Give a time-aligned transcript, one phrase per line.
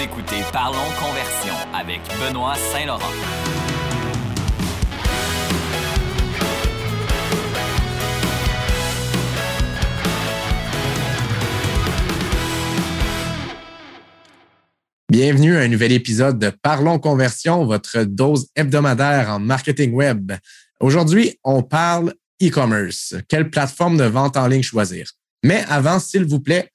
[0.00, 3.00] Écoutez Parlons Conversion avec Benoît Saint-Laurent.
[15.10, 20.30] Bienvenue à un nouvel épisode de Parlons Conversion, votre dose hebdomadaire en marketing web.
[20.78, 23.16] Aujourd'hui, on parle e-commerce.
[23.28, 25.10] Quelle plateforme de vente en ligne choisir?
[25.42, 26.70] Mais avant, s'il vous plaît,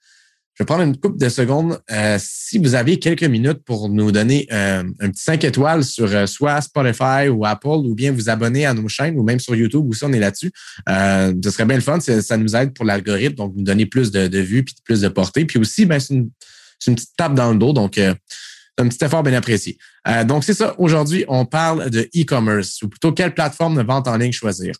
[0.65, 1.81] prendre une coupe de secondes.
[1.91, 6.05] Euh, si vous avez quelques minutes pour nous donner euh, un petit 5 étoiles sur
[6.13, 9.55] euh, soit Spotify ou Apple, ou bien vous abonner à nos chaînes, ou même sur
[9.55, 10.51] YouTube, ça, on est là-dessus,
[10.87, 11.99] ce serait bien le fun.
[11.99, 15.45] Ça nous aide pour l'algorithme, donc nous donner plus de, vues puis plus de portée.
[15.45, 16.29] Puis aussi, ben, c'est une,
[16.95, 19.77] petite tape dans le dos, donc un petit effort bien apprécié.
[20.25, 20.75] donc, c'est ça.
[20.77, 24.73] Aujourd'hui, on parle de e-commerce, ou plutôt quelle plateforme de vente en ligne choisir.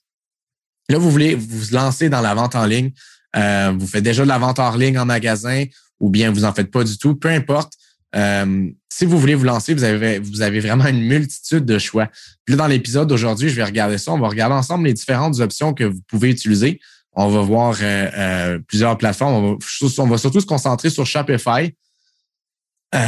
[0.89, 2.91] Là, vous voulez vous lancer dans la vente en ligne.
[3.35, 5.65] Euh, vous faites déjà de la vente hors ligne en magasin
[5.99, 7.73] ou bien vous en faites pas du tout, peu importe.
[8.15, 12.09] Euh, si vous voulez vous lancer, vous avez, vous avez vraiment une multitude de choix.
[12.45, 14.11] Puis là, dans l'épisode d'aujourd'hui, je vais regarder ça.
[14.11, 16.79] On va regarder ensemble les différentes options que vous pouvez utiliser.
[17.13, 19.33] On va voir euh, plusieurs plateformes.
[19.33, 19.57] On va,
[19.97, 21.75] on va, surtout se concentrer sur Shopify.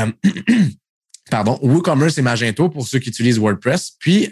[1.29, 3.91] pardon, WooCommerce et Magento pour ceux qui utilisent WordPress.
[3.99, 4.31] Puis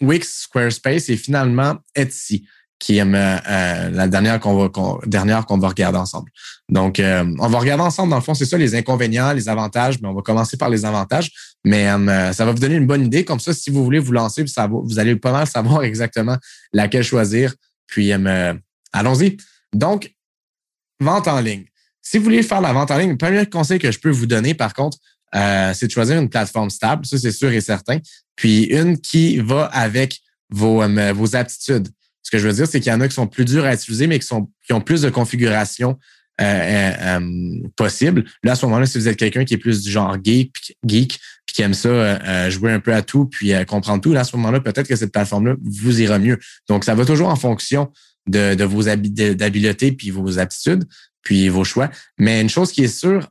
[0.00, 2.46] Wix, Squarespace et finalement Etsy
[2.80, 4.70] qui est euh, la dernière qu'on va
[5.06, 6.32] dernière qu'on va regarder ensemble.
[6.70, 10.00] Donc, euh, on va regarder ensemble, dans le fond, c'est ça, les inconvénients, les avantages,
[10.00, 11.30] mais on va commencer par les avantages.
[11.64, 13.24] Mais euh, ça va vous donner une bonne idée.
[13.24, 16.38] Comme ça, si vous voulez vous lancer, vous allez pas mal savoir exactement
[16.72, 17.54] laquelle choisir.
[17.86, 18.12] Puis
[18.92, 19.36] allons-y.
[19.74, 20.10] Donc,
[21.00, 21.66] vente en ligne.
[22.00, 24.26] Si vous voulez faire la vente en ligne, le premier conseil que je peux vous
[24.26, 24.96] donner, par contre,
[25.32, 27.98] c'est de choisir une plateforme stable, ça c'est sûr et certain.
[28.36, 30.18] Puis une qui va avec
[30.50, 30.82] vos,
[31.14, 31.88] vos aptitudes.
[32.22, 33.74] Ce que je veux dire, c'est qu'il y en a qui sont plus durs à
[33.74, 35.98] utiliser, mais qui, sont, qui ont plus de configurations
[36.40, 38.24] euh, euh, euh possibles.
[38.42, 41.18] Là, à ce moment-là, si vous êtes quelqu'un qui est plus du genre geek, geek
[41.44, 44.24] puis qui aime ça euh, jouer un peu à tout, puis comprendre tout, là, à
[44.24, 46.38] ce moment-là, peut-être que cette plateforme-là vous ira mieux.
[46.68, 47.90] Donc, ça va toujours en fonction
[48.26, 50.84] de, de vos habiletés, puis vos aptitudes,
[51.22, 51.90] puis vos choix.
[52.18, 53.28] Mais une chose qui est sûre,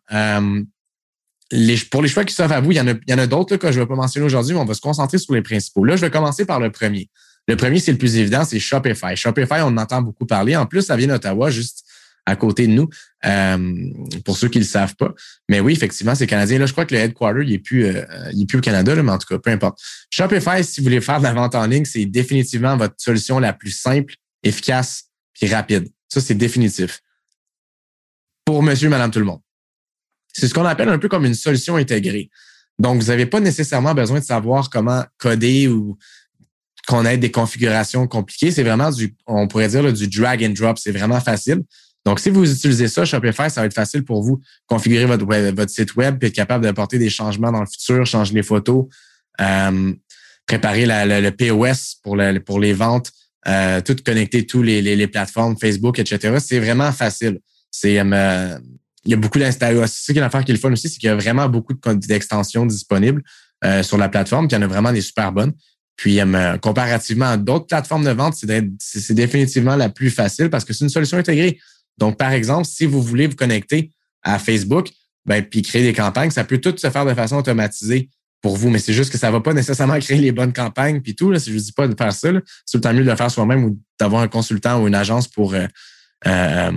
[1.51, 3.17] les, pour les choix qui s'offrent à vous, il y en a, il y en
[3.17, 5.33] a d'autres que je ne vais pas mentionner aujourd'hui, mais on va se concentrer sur
[5.33, 5.83] les principaux.
[5.83, 7.09] Là, je vais commencer par le premier.
[7.49, 9.15] Le premier, c'est le plus évident, c'est Shopify.
[9.15, 10.55] Shopify, on en entend beaucoup parler.
[10.55, 11.83] En plus, ça vient d'Ottawa, juste
[12.27, 12.87] à côté de nous,
[13.25, 13.91] euh,
[14.23, 15.15] pour ceux qui ne le savent pas.
[15.49, 16.59] Mais oui, effectivement, c'est canadien.
[16.59, 18.93] Là, je crois que le headquarter, il n'est plus, euh, il est plus au Canada,
[19.01, 19.79] mais en tout cas, peu importe.
[20.11, 23.51] Shopify, si vous voulez faire de la vente en ligne, c'est définitivement votre solution la
[23.51, 25.05] plus simple, efficace
[25.41, 25.89] et rapide.
[26.07, 26.99] Ça, c'est définitif.
[28.45, 29.41] Pour monsieur, madame, tout le monde.
[30.33, 32.29] C'est ce qu'on appelle un peu comme une solution intégrée.
[32.77, 35.97] Donc, vous n'avez pas nécessairement besoin de savoir comment coder ou
[36.89, 38.50] qu'on ait des configurations compliquées.
[38.50, 40.79] C'est vraiment du, on pourrait dire, du drag and drop.
[40.79, 41.61] C'est vraiment facile.
[42.03, 45.69] Donc, si vous utilisez ça, Shopify, ça va être facile pour vous configurer votre, votre
[45.69, 48.88] site web et être capable d'apporter des changements dans le futur, changer les photos,
[49.39, 49.94] euh,
[50.47, 53.11] préparer le POS pour, pour les ventes,
[53.47, 56.38] euh, tout connecter tous les, les, plateformes Facebook, etc.
[56.39, 57.38] C'est vraiment facile.
[57.69, 58.57] C'est euh,
[59.06, 59.85] il y a beaucoup d'installations.
[59.88, 61.75] C'est une affaire qui est le fun aussi, c'est qu'il y a vraiment beaucoup
[62.07, 63.21] d'extensions disponibles
[63.63, 64.47] euh, sur la plateforme.
[64.47, 65.53] Puis il y en a vraiment des super bonnes.
[65.99, 68.33] Puis, euh, comparativement à d'autres plateformes de vente,
[68.79, 71.59] c'est définitivement la plus facile parce que c'est une solution intégrée.
[71.97, 73.91] Donc, par exemple, si vous voulez vous connecter
[74.23, 74.91] à Facebook,
[75.25, 78.09] ben, puis créer des campagnes, ça peut tout se faire de façon automatisée
[78.41, 81.01] pour vous, mais c'est juste que ça ne va pas nécessairement créer les bonnes campagnes
[81.01, 81.31] puis tout.
[81.31, 83.09] Là, si je ne dis pas de faire ça, c'est tout le temps mieux de
[83.09, 85.67] le faire soi-même ou d'avoir un consultant ou une agence pour, euh,
[86.27, 86.71] euh,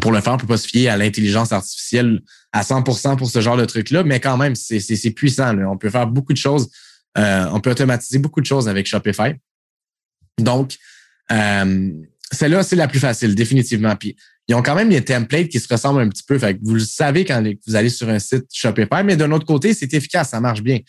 [0.00, 0.38] pour le faire.
[0.38, 2.20] Peut pas se fier à l'intelligence artificielle
[2.52, 5.56] à 100% pour ce genre de truc-là, mais quand même, c'est puissant.
[5.56, 6.68] On peut faire beaucoup de choses
[7.18, 9.34] euh, on peut automatiser beaucoup de choses avec Shopify.
[10.38, 10.76] Donc,
[11.30, 11.90] euh,
[12.32, 13.94] celle-là, c'est la plus facile, définitivement.
[13.96, 14.16] Puis,
[14.48, 16.38] ils ont quand même des templates qui se ressemblent un petit peu.
[16.38, 19.46] Fait que vous le savez quand vous allez sur un site Shopify, mais d'un autre
[19.46, 20.80] côté, c'est efficace, ça marche bien.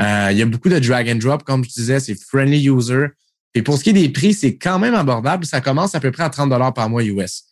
[0.00, 3.06] Euh, il y a beaucoup de drag and drop, comme je disais, c'est friendly user.
[3.54, 5.44] Et pour ce qui est des prix, c'est quand même abordable.
[5.44, 7.44] Ça commence à peu près à 30 par mois US.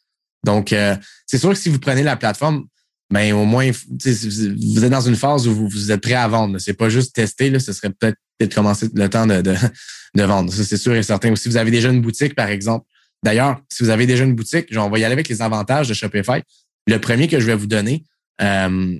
[0.45, 0.97] Donc, euh,
[1.27, 2.67] c'est sûr que si vous prenez la plateforme,
[3.11, 6.59] ben, au moins, vous êtes dans une phase où vous, êtes prêt à vendre.
[6.59, 10.53] C'est pas juste tester, là, ce serait peut-être peut commencer le temps de, de, vendre.
[10.53, 11.31] Ça, c'est sûr et certain.
[11.31, 12.87] Ou si vous avez déjà une boutique, par exemple.
[13.25, 15.95] D'ailleurs, si vous avez déjà une boutique, on va y aller avec les avantages de
[15.95, 16.43] Shopify.
[16.87, 18.05] Le premier que je vais vous donner,
[18.41, 18.97] euh,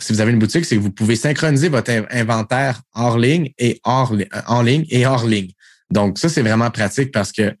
[0.00, 3.80] si vous avez une boutique, c'est que vous pouvez synchroniser votre inventaire hors ligne et
[3.84, 4.14] hors,
[4.46, 5.52] en ligne et hors ligne.
[5.92, 7.54] Donc, ça, c'est vraiment pratique parce que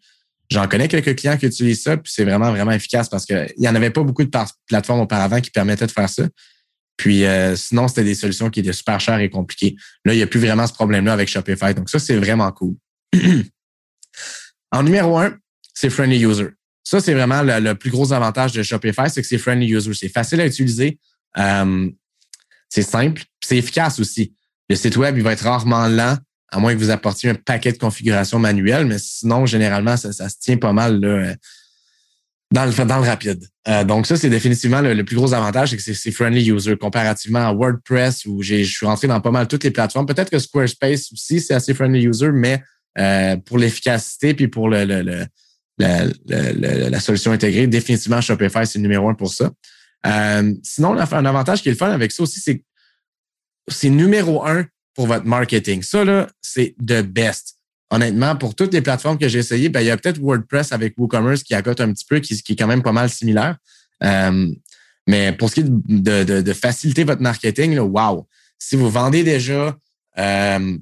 [0.52, 3.68] J'en connais quelques clients qui utilisent ça, puis c'est vraiment, vraiment efficace parce qu'il n'y
[3.68, 4.30] en avait pas beaucoup de
[4.66, 6.24] plateformes auparavant qui permettaient de faire ça.
[7.02, 9.74] Puis euh, sinon, c'était des solutions qui étaient super chères et compliquées.
[10.04, 11.74] Là, il n'y a plus vraiment ce problème-là avec Shopify.
[11.74, 12.76] Donc, ça, c'est vraiment cool.
[14.70, 15.36] en numéro un,
[15.74, 16.50] c'est Friendly User.
[16.84, 19.92] Ça, c'est vraiment le, plus gros avantage de Shopify, c'est que c'est Friendly User.
[19.94, 21.00] C'est facile à utiliser.
[21.38, 21.90] Euh,
[22.68, 24.32] C'est simple, c'est efficace aussi.
[24.70, 26.16] Le site web, il va être rarement lent,
[26.50, 30.38] à moins que vous apportiez un paquet de configurations manuelles, mais sinon, généralement, ça, se
[30.38, 31.34] tient pas mal là,
[32.52, 33.44] dans, le, rapide.
[33.66, 37.40] Euh, donc, ça, c'est définitivement le, plus gros avantage, c'est que c'est friendly user comparativement
[37.40, 40.06] à WordPress où je suis rentré dans pas mal toutes les plateformes.
[40.06, 42.62] Peut-être que Squarespace aussi, c'est assez friendly user, mais
[42.98, 44.84] euh, pour l'efficacité puis pour le,
[45.78, 49.50] la solution intégrée, définitivement, Shopify, c'est le numéro un pour ça.
[50.06, 52.62] Euh, sinon, un avantage qui est le fun avec ça aussi, c'est
[53.68, 55.82] c'est numéro un pour votre marketing.
[55.82, 57.56] Ça, là, c'est the best.
[57.92, 60.94] Honnêtement, pour toutes les plateformes que j'ai essayées, ben, il y a peut-être WordPress avec
[60.96, 63.58] WooCommerce qui accote un petit peu, qui, qui est quand même pas mal similaire.
[64.02, 64.48] Euh,
[65.06, 68.26] mais pour ce qui est de, de, de faciliter votre marketing, là, wow!
[68.58, 69.76] Si vous vendez déjà,
[70.16, 70.78] euh,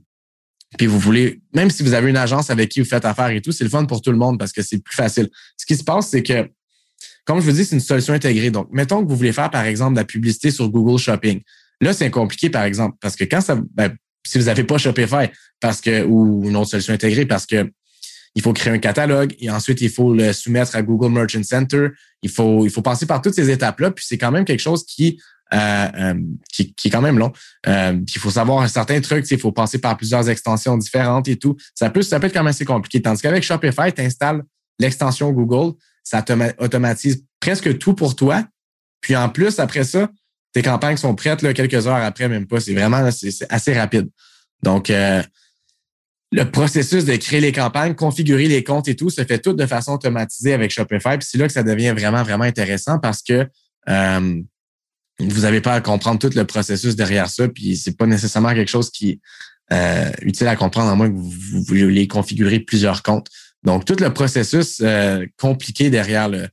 [0.79, 3.41] puis vous voulez, même si vous avez une agence avec qui vous faites affaire et
[3.41, 5.29] tout, c'est le fun pour tout le monde parce que c'est plus facile.
[5.57, 6.49] Ce qui se passe, c'est que,
[7.25, 8.53] comme je vous dis, c'est une solution intégrée.
[8.53, 11.41] Donc, mettons que vous voulez faire, par exemple, de la publicité sur Google Shopping.
[11.81, 13.97] Là, c'est compliqué, par exemple, parce que quand ça, ben,
[14.27, 15.31] si vous n'avez pas Shopify
[15.61, 17.71] parce que, ou une autre solution intégrée, parce que
[18.35, 21.89] il faut créer un catalogue et ensuite il faut le soumettre à Google Merchant Center.
[22.23, 23.91] Il faut, il faut passer par toutes ces étapes-là.
[23.91, 25.21] Puis c'est quand même quelque chose qui,
[25.53, 26.15] euh, euh,
[26.53, 27.33] qui, qui, est quand même long.
[27.67, 31.37] Euh, il faut savoir un certain truc, il faut passer par plusieurs extensions différentes et
[31.37, 31.57] tout.
[31.75, 33.03] Ça peut, ça peut être quand même assez compliqué.
[33.03, 34.43] Tandis qu'avec Shopify, tu installes
[34.79, 36.25] l'extension Google, ça
[36.59, 38.45] automatise presque tout pour toi.
[39.01, 40.09] Puis en plus, après ça,
[40.53, 42.61] tes campagnes sont prêtes là, quelques heures après, même pas.
[42.61, 44.09] C'est vraiment c'est assez rapide.
[44.63, 45.23] Donc, euh,
[46.33, 49.67] le processus de créer les campagnes, configurer les comptes et tout se fait tout de
[49.67, 51.19] façon automatisée avec Shopify.
[51.19, 53.49] Puis c'est là que ça devient vraiment, vraiment intéressant parce que
[53.89, 54.43] euh,
[55.19, 57.49] vous n'avez pas à comprendre tout le processus derrière ça.
[57.49, 59.21] Puis c'est pas nécessairement quelque chose qui est
[59.73, 63.29] euh, utile à comprendre à moins que vous, voulez configurer plusieurs comptes.
[63.63, 64.83] Donc, tout le processus
[65.37, 66.49] compliqué derrière le,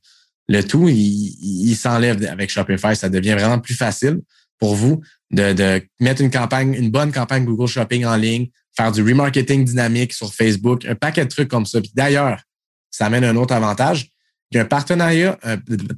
[0.48, 2.96] le tout, il, s'enlève avec Shopify.
[2.96, 4.20] Ça devient vraiment plus facile
[4.58, 5.00] pour vous
[5.30, 10.12] de, mettre une campagne, une bonne campagne Google Shopping en ligne, faire du remarketing dynamique
[10.12, 11.80] sur Facebook, un paquet de trucs comme ça.
[11.80, 12.40] Puis d'ailleurs,
[12.90, 14.08] ça amène un autre avantage.
[14.50, 14.66] Il un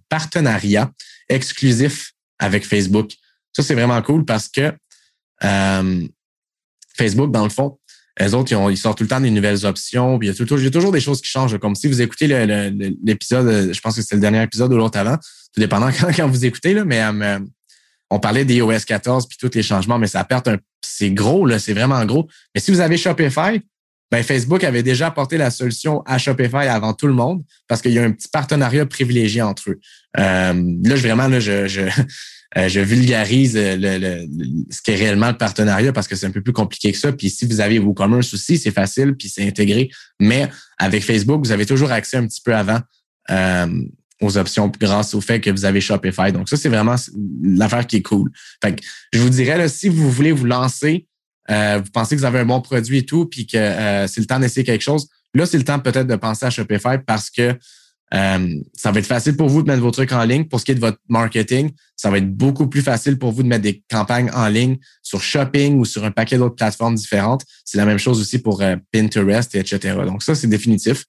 [0.09, 0.91] partenariat
[1.29, 3.13] exclusif avec Facebook.
[3.53, 4.73] Ça, c'est vraiment cool parce que
[5.45, 6.07] euh,
[6.97, 7.79] Facebook, dans le fond,
[8.19, 10.19] les autres, ils, sortent tout le temps des nouvelles options.
[10.19, 11.57] Puis il, y a toujours, toujours des choses qui changent.
[11.59, 12.27] Comme si vous écoutez
[13.03, 16.29] l'épisode, euh, je pense que c'est le dernier épisode ou l'autre avant, tout dépendant quand,
[16.29, 17.39] vous écoutez, là, mais euh,
[18.11, 20.59] on parlait des OS 14 puis tous les changements, mais ça perd un.
[20.83, 22.29] C'est gros, là, c'est vraiment gros.
[22.55, 23.61] Mais si vous avez Shopify,
[24.11, 27.93] ben Facebook avait déjà apporté la solution à Shopify avant tout le monde parce qu'il
[27.93, 29.81] y a un petit partenariat privilégié entre eux.
[30.19, 30.53] Euh,
[30.83, 31.83] là, je, vraiment, là, je, je,
[32.57, 34.27] euh, je vulgarise le, le,
[34.71, 37.13] ce qu'est réellement le partenariat parce que c'est un peu plus compliqué que ça.
[37.13, 39.89] Puis si vous avez vos commerce aussi, c'est facile, puis c'est intégré.
[40.19, 40.49] Mais
[40.79, 42.81] avec Facebook, vous avez toujours accès un petit peu avant
[43.31, 43.69] euh,
[44.21, 46.33] aux options grâce au fait que vous avez Shopify.
[46.33, 46.97] Donc ça, c'est vraiment
[47.43, 48.31] l'affaire qui est cool.
[48.63, 48.83] Fait que
[49.13, 51.07] je vous dirais, là, si vous voulez vous lancer,
[51.51, 54.27] euh, vous pensez que vous avez un bon produit et tout, puis que c'est le
[54.27, 57.57] temps d'essayer quelque chose, là, c'est le temps peut-être de penser à Shopify parce que
[58.13, 60.45] euh, ça va être facile pour vous de mettre vos trucs en ligne.
[60.45, 63.43] Pour ce qui est de votre marketing, ça va être beaucoup plus facile pour vous
[63.43, 67.45] de mettre des campagnes en ligne sur Shopping ou sur un paquet d'autres plateformes différentes.
[67.65, 69.97] C'est la même chose aussi pour euh, Pinterest, etc.
[70.05, 71.05] Donc ça, c'est définitif.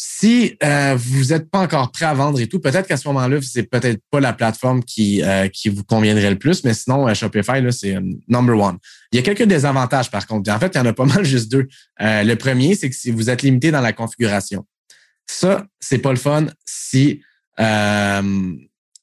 [0.00, 3.40] Si euh, vous n'êtes pas encore prêt à vendre et tout, peut-être qu'à ce moment-là,
[3.42, 5.22] c'est peut-être pas la plateforme qui,
[5.52, 7.96] qui vous conviendrait le plus, mais sinon, Shopify, là, c'est
[8.28, 8.78] number one.
[9.12, 10.52] Il y a quelques désavantages, par contre.
[10.52, 11.66] En fait, il y en a pas mal, juste deux.
[11.98, 14.64] le premier, c'est que si vous êtes limité dans la configuration.
[15.30, 17.22] Ça, c'est pas le fun si
[17.60, 18.52] euh,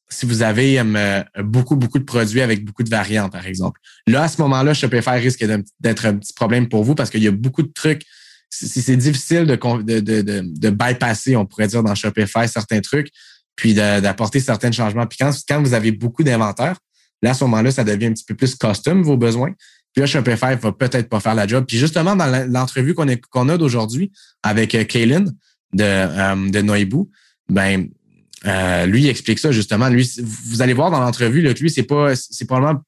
[0.09, 3.79] si vous avez euh, beaucoup, beaucoup de produits avec beaucoup de variantes, par exemple.
[4.07, 5.43] Là, à ce moment-là, Shopify risque
[5.79, 8.03] d'être un petit problème pour vous parce qu'il y a beaucoup de trucs.
[8.49, 13.09] C'est difficile de, de, de, de, bypasser, on pourrait dire, dans Shopify certains trucs,
[13.55, 15.05] puis d'apporter certains changements.
[15.07, 16.77] Puis quand, quand vous avez beaucoup d'inventaire,
[17.21, 19.51] là, à ce moment-là, ça devient un petit peu plus custom, vos besoins.
[19.93, 21.65] Puis là, Shopify va peut-être pas faire la job.
[21.67, 24.11] Puis justement, dans l'entrevue qu'on qu'on a d'aujourd'hui
[24.43, 25.25] avec euh, Kaylin,
[25.73, 27.09] de, euh, de Noibou,
[27.49, 27.89] ben,
[28.45, 29.89] euh, lui, il explique ça justement.
[29.89, 30.09] Lui,
[30.45, 32.81] vous allez voir dans l'entrevue, lui, c'est pas, c'est probablement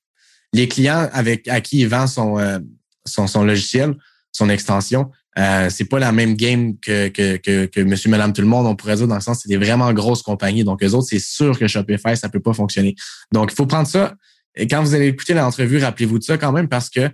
[0.53, 2.59] les clients avec à qui il vend son, euh,
[3.05, 3.95] son, son, logiciel,
[4.31, 5.11] son extension.
[5.37, 8.65] Euh, c'est pas la même game que, que, que, que Monsieur, Madame, tout le monde.
[8.65, 10.63] On pourrait dire dans le sens, c'est des vraiment grosses compagnies.
[10.63, 12.95] Donc, eux autres, c'est sûr que Shopify, ça peut pas fonctionner.
[13.31, 14.15] Donc, il faut prendre ça.
[14.55, 17.09] Et quand vous allez écouter l'entrevue, rappelez-vous de ça quand même parce que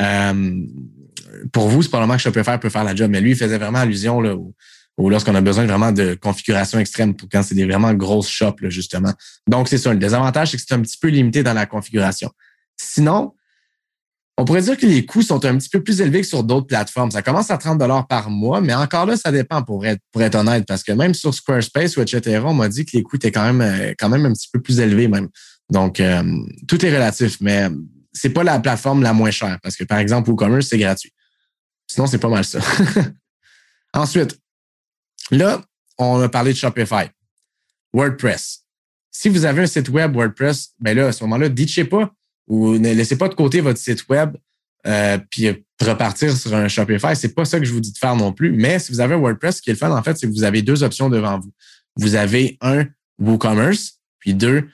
[0.00, 0.66] euh,
[1.52, 3.10] pour vous, c'est probablement que Shopify peut faire la job.
[3.10, 4.34] Mais lui, il faisait vraiment allusion là,
[4.98, 8.56] ou lorsqu'on a besoin vraiment de configuration extrême pour quand c'est des vraiment grosses shops,
[8.64, 9.12] justement.
[9.48, 9.92] Donc, c'est ça.
[9.92, 12.30] Le désavantage, c'est que c'est un petit peu limité dans la configuration.
[12.76, 13.32] Sinon,
[14.36, 16.66] on pourrait dire que les coûts sont un petit peu plus élevés que sur d'autres
[16.66, 17.12] plateformes.
[17.12, 20.20] Ça commence à 30 dollars par mois, mais encore là, ça dépend pour être, pour
[20.22, 23.16] être honnête, parce que même sur Squarespace ou etc., on m'a dit que les coûts
[23.16, 25.28] étaient quand même, euh, quand même un petit peu plus élevés même.
[25.70, 26.22] Donc, euh,
[26.66, 27.68] tout est relatif, mais
[28.12, 31.12] c'est pas la plateforme la moins chère parce que, par exemple, WooCommerce, c'est gratuit.
[31.86, 32.60] Sinon, c'est pas mal ça.
[33.92, 34.38] Ensuite,
[35.30, 35.62] là,
[35.98, 37.10] on a parlé de Shopify,
[37.92, 38.64] WordPress.
[39.10, 42.12] Si vous avez un site web WordPress, ben là, à ce moment-là, ditchez pas
[42.46, 44.36] ou ne laissez pas de côté votre site web
[44.86, 45.48] euh, puis
[45.80, 47.14] repartir sur un Shopify.
[47.14, 48.52] C'est pas ça que je vous dis de faire non plus.
[48.52, 50.32] Mais si vous avez un WordPress, ce qui est le fun, en fait, c'est que
[50.32, 51.52] vous avez deux options devant vous.
[51.96, 52.86] Vous avez un
[53.18, 54.68] WooCommerce, puis deux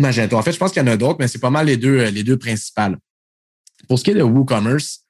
[0.00, 0.36] Magento.
[0.36, 1.98] En fait, je pense qu'il y en a d'autres, mais c'est pas mal les deux,
[1.98, 2.96] euh, les deux principales.
[3.88, 5.04] Pour ce qui est de WooCommerce,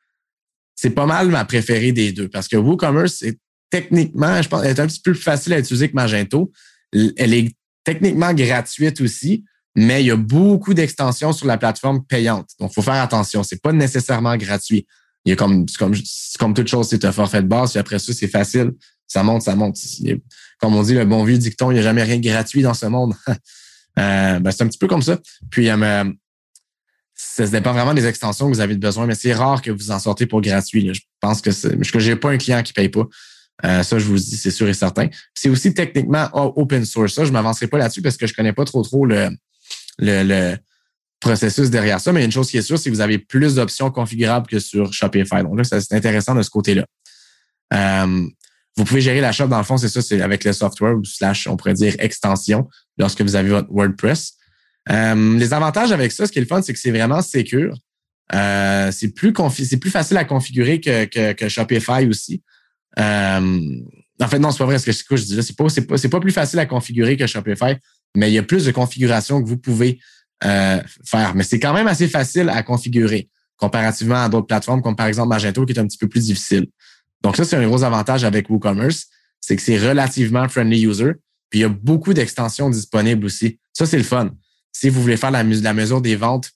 [0.75, 3.39] c'est pas mal ma préférée des deux parce que WooCommerce est
[3.71, 6.53] techniquement, je pense, elle est un petit peu plus facile à utiliser que Magento.
[6.93, 9.45] Elle est techniquement gratuite aussi,
[9.77, 12.51] mais il y a beaucoup d'extensions sur la plateforme payante.
[12.59, 13.43] Donc, il faut faire attention.
[13.43, 14.87] C'est pas nécessairement gratuit.
[15.25, 15.95] Il y a comme, comme,
[16.39, 18.73] comme toute chose, c'est un forfait de base, puis après ça, c'est facile.
[19.07, 19.77] Ça monte, ça monte.
[20.59, 22.75] Comme on dit, le bon vieux dicton, il n'y a jamais rien de gratuit dans
[22.75, 23.15] ce monde.
[23.99, 25.19] Euh, ben, c'est un petit peu comme ça.
[25.51, 26.05] Puis, euh,
[27.15, 29.99] ça dépend vraiment des extensions que vous avez besoin, mais c'est rare que vous en
[29.99, 30.95] sortez pour gratuit.
[30.95, 33.05] Je pense que c'est, que j'ai pas un client qui paye pas.
[33.65, 35.09] Euh, ça, je vous dis, c'est sûr et certain.
[35.35, 37.15] C'est aussi techniquement open source.
[37.15, 39.31] Ça, je m'avancerai pas là-dessus parce que je connais pas trop trop le,
[39.99, 40.57] le,
[41.21, 42.13] processus derrière ça.
[42.13, 44.93] Mais une chose qui est sûre, c'est que vous avez plus d'options configurables que sur
[44.93, 45.43] Shopify.
[45.43, 46.87] Donc là, c'est intéressant de ce côté-là.
[47.75, 48.27] Euh,
[48.77, 51.05] vous pouvez gérer la shop, dans le fond, c'est ça, c'est avec le software ou
[51.05, 54.35] slash, on pourrait dire, extension lorsque vous avez votre WordPress.
[54.91, 57.77] Euh, les avantages avec ça, ce qui est le fun, c'est que c'est vraiment secure.
[58.33, 62.43] Euh, c'est plus plus facile à configurer que, que, que Shopify aussi.
[63.01, 63.81] Euh,
[64.21, 65.43] en fait, non, c'est pas vrai ce que, je dis là.
[65.43, 65.67] C'est pas,
[66.11, 67.77] pas, plus facile à configurer que Shopify,
[68.15, 69.99] mais il y a plus de configurations que vous pouvez
[70.45, 71.35] euh, faire.
[71.35, 75.29] Mais c'est quand même assez facile à configurer comparativement à d'autres plateformes comme par exemple
[75.29, 76.67] Magento qui est un petit peu plus difficile.
[77.23, 79.07] Donc ça, c'est un gros avantage avec WooCommerce,
[79.41, 81.13] c'est que c'est relativement friendly user.
[81.51, 83.59] Puis il y a beaucoup d'extensions disponibles aussi.
[83.73, 84.31] Ça, c'est le fun.
[84.73, 86.51] Si vous voulez faire la mesure des ventes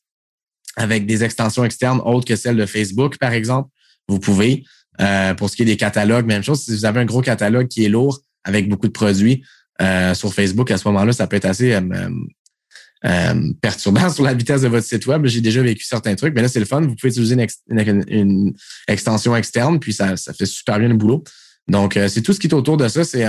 [0.77, 3.69] avec des extensions externes autres que celles de Facebook, par exemple,
[4.09, 4.65] vous pouvez.
[5.01, 6.63] Euh, pour ce qui est des catalogues, même chose.
[6.63, 9.45] Si vous avez un gros catalogue qui est lourd avec beaucoup de produits
[9.83, 14.63] euh, sur Facebook, à ce moment-là, ça peut être assez euh, perturbant sur la vitesse
[14.63, 15.27] de votre site web.
[15.27, 16.81] J'ai déjà vécu certains trucs, mais là, c'est le fun.
[16.83, 17.37] Vous pouvez utiliser
[17.69, 18.55] une,
[18.87, 21.25] extension externe, puis ça, ça fait super bien le boulot.
[21.67, 23.05] Donc, c'est tout ce qui est autour de ça.
[23.05, 23.27] C'est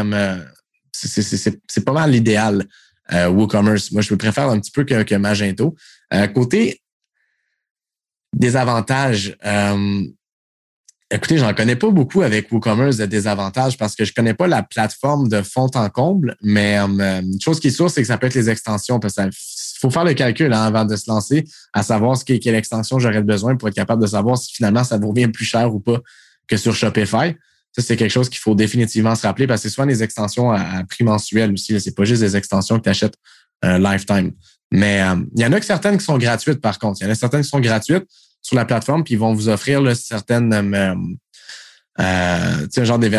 [0.94, 2.66] c'est pas mal l'idéal.
[3.12, 3.92] WooCommerce.
[3.92, 5.76] Moi, je préfère un petit peu que, que Magento.
[6.34, 6.82] côté
[8.34, 9.38] des avantages,
[11.12, 14.64] Écoutez, j'en connais pas beaucoup avec WooCommerce de désavantages parce que je connais pas la
[14.64, 18.18] plateforme de fond en comble, mais euh, une chose qui est sûre, c'est que ça
[18.18, 19.16] peut être les extensions parce
[19.80, 23.22] faut faire le calcul hein, avant de se lancer, à savoir ce quelle extension j'aurais
[23.22, 26.00] besoin pour être capable de savoir si finalement ça vous revient plus cher ou pas
[26.48, 27.36] que sur Shopify.
[27.72, 30.52] Ça, c'est quelque chose qu'il faut définitivement se rappeler parce que c'est souvent des extensions
[30.52, 31.80] à, prix mensuel aussi.
[31.80, 33.16] C'est pas juste des extensions que tu achètes
[33.64, 34.32] euh, lifetime.
[34.72, 37.02] Mais euh, il y en a que certaines qui sont gratuites, par contre.
[37.02, 38.06] Il y en a certaines qui sont gratuites
[38.46, 40.94] sur la plateforme, puis ils vont vous offrir là, certaines euh,
[42.00, 43.10] euh, genre des,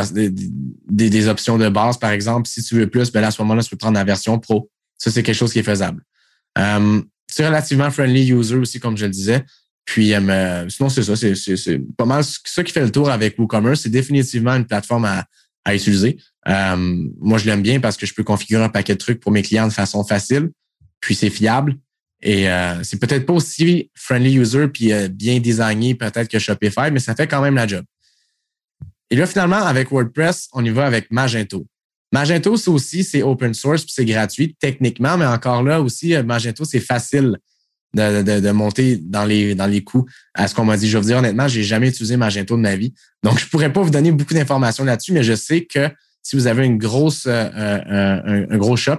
[0.89, 2.49] des, des, options de base, par exemple.
[2.49, 4.71] Si tu veux plus, ben là, à ce moment-là, tu peux prendre la version pro.
[4.97, 6.01] Ça, c'est quelque chose qui est faisable.
[6.59, 9.45] Euh, c'est relativement friendly user aussi, comme je le disais.
[9.85, 11.17] Puis euh, sinon, c'est ça.
[11.17, 13.81] C'est pas mal ça qui fait le tour avec WooCommerce.
[13.81, 15.25] C'est définitivement une plateforme à,
[15.65, 16.19] à utiliser.
[16.47, 19.43] moi, je l'aime bien parce que je peux configurer un paquet de trucs pour mes
[19.43, 20.51] clients de façon facile.
[21.01, 21.77] Puis c'est fiable.
[22.23, 26.91] Et euh, c'est peut-être pas aussi friendly user puis euh, bien designé peut-être que Shopify,
[26.91, 27.85] mais ça fait quand même la job.
[29.11, 31.67] Et là, finalement, avec WordPress, on y va avec Magento.
[32.13, 36.23] Magento, c'est aussi, c'est open source puis c'est gratuit techniquement, mais encore là aussi, euh,
[36.23, 37.39] Magento, c'est facile
[37.95, 40.89] de, de, monter dans les, dans les coûts à ce qu'on m'a dit.
[40.89, 42.93] Je veux dire, honnêtement, j'ai jamais utilisé Magento de ma vie.
[43.23, 45.89] Donc, je pourrais pas vous donner beaucoup d'informations là-dessus, mais je sais que
[46.23, 48.99] si vous avez une grosse, un, gros shop,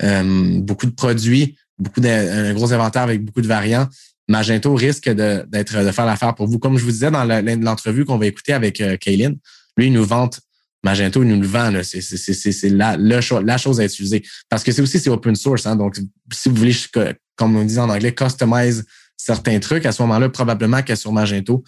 [0.00, 3.88] beaucoup de produits, beaucoup un gros inventaire avec beaucoup de variants,
[4.28, 6.58] Magento risque de, d'être de faire l'affaire pour vous.
[6.58, 9.34] Comme je vous disais dans l'entrevue qu'on va écouter avec euh, Kaylin,
[9.76, 10.40] lui, il nous vante
[10.84, 11.72] Magento, il nous le vend.
[11.82, 13.20] C'est, c'est, la, la,
[13.58, 14.22] chose à utiliser.
[14.48, 15.66] Parce que c'est aussi c'est open source.
[15.66, 15.98] Hein, donc,
[16.32, 16.76] si vous voulez,
[17.36, 18.84] comme on dit en anglais, customize
[19.16, 21.64] certains trucs, à ce moment-là, probablement que sur Magento,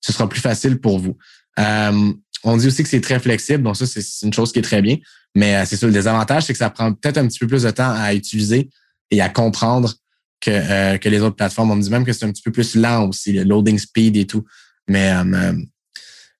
[0.00, 1.16] ce sera plus facile pour vous.
[1.58, 2.12] Euh,
[2.44, 4.82] on dit aussi que c'est très flexible, donc ça, c'est une chose qui est très
[4.82, 4.98] bien.
[5.34, 7.62] Mais euh, c'est sûr, le désavantage, c'est que ça prend peut-être un petit peu plus
[7.62, 8.68] de temps à utiliser
[9.10, 9.94] et à comprendre
[10.40, 11.70] que, euh, que les autres plateformes.
[11.70, 14.16] On me dit même que c'est un petit peu plus lent aussi, le loading speed
[14.16, 14.44] et tout.
[14.88, 15.52] Mais euh, euh,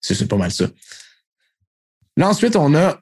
[0.01, 0.69] c'est pas mal ça.
[2.17, 3.01] Là, ensuite, on a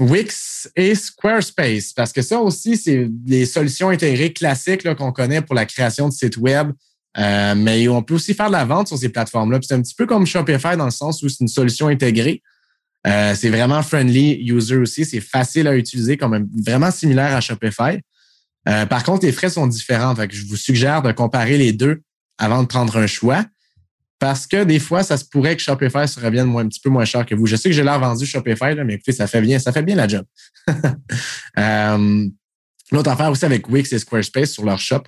[0.00, 5.54] Wix et Squarespace, parce que ça aussi, c'est des solutions intégrées classiques qu'on connaît pour
[5.54, 6.72] la création de sites web.
[7.16, 9.60] mais on peut aussi faire de la vente sur ces plateformes-là.
[9.62, 12.42] C'est un petit peu comme Shopify dans le sens où c'est une solution intégrée.
[13.04, 15.04] c'est vraiment friendly user aussi.
[15.04, 18.00] C'est facile à utiliser, comme vraiment similaire à Shopify.
[18.64, 20.14] Par contre, les frais sont différents.
[20.16, 22.02] Fait je vous suggère de comparer les deux
[22.38, 23.44] avant de prendre un choix.
[24.18, 27.04] Parce que des fois, ça se pourrait que Shopify se revienne un petit peu moins
[27.04, 27.46] cher que vous.
[27.46, 29.82] Je sais que j'ai l'air vendu Shopify, là, mais écoutez, ça fait bien, ça fait
[29.82, 30.24] bien la job.
[31.58, 32.26] euh,
[32.92, 35.02] L'autre affaire aussi avec Wix et Squarespace sur leur shop,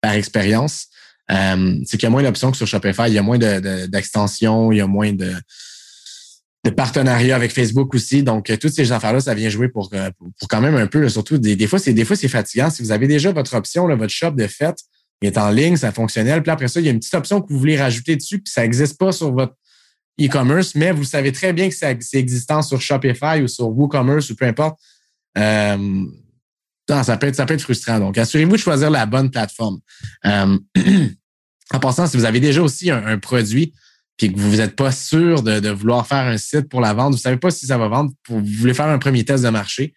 [0.00, 0.86] par expérience,
[1.30, 3.08] euh, c'est qu'il y a moins d'options que sur Shopify.
[3.08, 5.32] Il y a moins d'extensions, de, il y a moins de,
[6.64, 8.22] de partenariats avec Facebook aussi.
[8.22, 11.08] Donc, euh, toutes ces affaires-là, ça vient jouer pour, euh, pour, quand même un peu,
[11.08, 12.70] surtout des, des fois, c'est des fois c'est fatigant.
[12.70, 14.78] Si vous avez déjà votre option, là, votre shop de fête,
[15.22, 16.42] il est en ligne, c'est fonctionnel.
[16.42, 18.52] Puis après ça, il y a une petite option que vous voulez rajouter dessus, puis
[18.52, 19.54] ça n'existe pas sur votre
[20.20, 24.36] e-commerce, mais vous savez très bien que c'est existant sur Shopify ou sur WooCommerce ou
[24.36, 24.78] peu importe.
[25.38, 26.04] Euh,
[26.88, 27.98] ça, peut être, ça peut être frustrant.
[27.98, 29.78] Donc, assurez-vous de choisir la bonne plateforme.
[30.26, 30.58] Euh,
[31.72, 33.72] en passant, si vous avez déjà aussi un, produit
[34.30, 37.22] que vous n'êtes pas sûr de, vouloir faire un site pour la vente, vous ne
[37.22, 39.94] savez pas si ça va vendre, vous voulez faire un premier test de marché,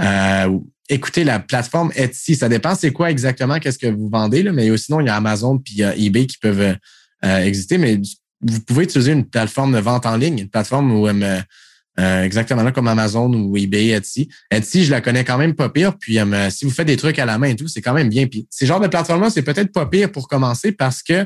[0.00, 0.58] euh,
[0.88, 2.34] écoutez la plateforme Etsy.
[2.34, 5.16] Ça dépend c'est quoi exactement, qu'est-ce que vous vendez, là, mais sinon, il y a
[5.16, 6.76] Amazon puis eBay qui peuvent
[7.24, 8.00] euh, exister, mais
[8.42, 12.72] vous pouvez utiliser une plateforme de vente en ligne, une plateforme où euh, exactement là
[12.72, 14.28] comme Amazon ou eBay, Etsy.
[14.50, 15.96] Etsy, je la connais quand même pas pire.
[15.96, 16.18] Puis
[16.50, 18.26] si vous faites des trucs à la main et tout, c'est quand même bien.
[18.26, 21.24] Puis ces genres de plateformes-là, c'est peut-être pas pire pour commencer parce que